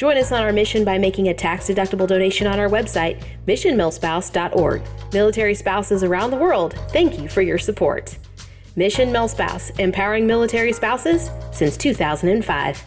Join 0.00 0.16
us 0.16 0.32
on 0.32 0.40
our 0.40 0.50
mission 0.50 0.82
by 0.82 0.96
making 0.96 1.28
a 1.28 1.34
tax 1.34 1.66
deductible 1.68 2.06
donation 2.06 2.46
on 2.46 2.58
our 2.58 2.70
website, 2.70 3.22
missionmilspouse.org. 3.46 4.82
Military 5.12 5.54
spouses 5.54 6.02
around 6.02 6.30
the 6.30 6.38
world, 6.38 6.72
thank 6.88 7.18
you 7.18 7.28
for 7.28 7.42
your 7.42 7.58
support. 7.58 8.16
Mission 8.76 9.10
Milspouse, 9.10 9.78
empowering 9.78 10.26
military 10.26 10.72
spouses 10.72 11.28
since 11.52 11.76
2005. 11.76 12.82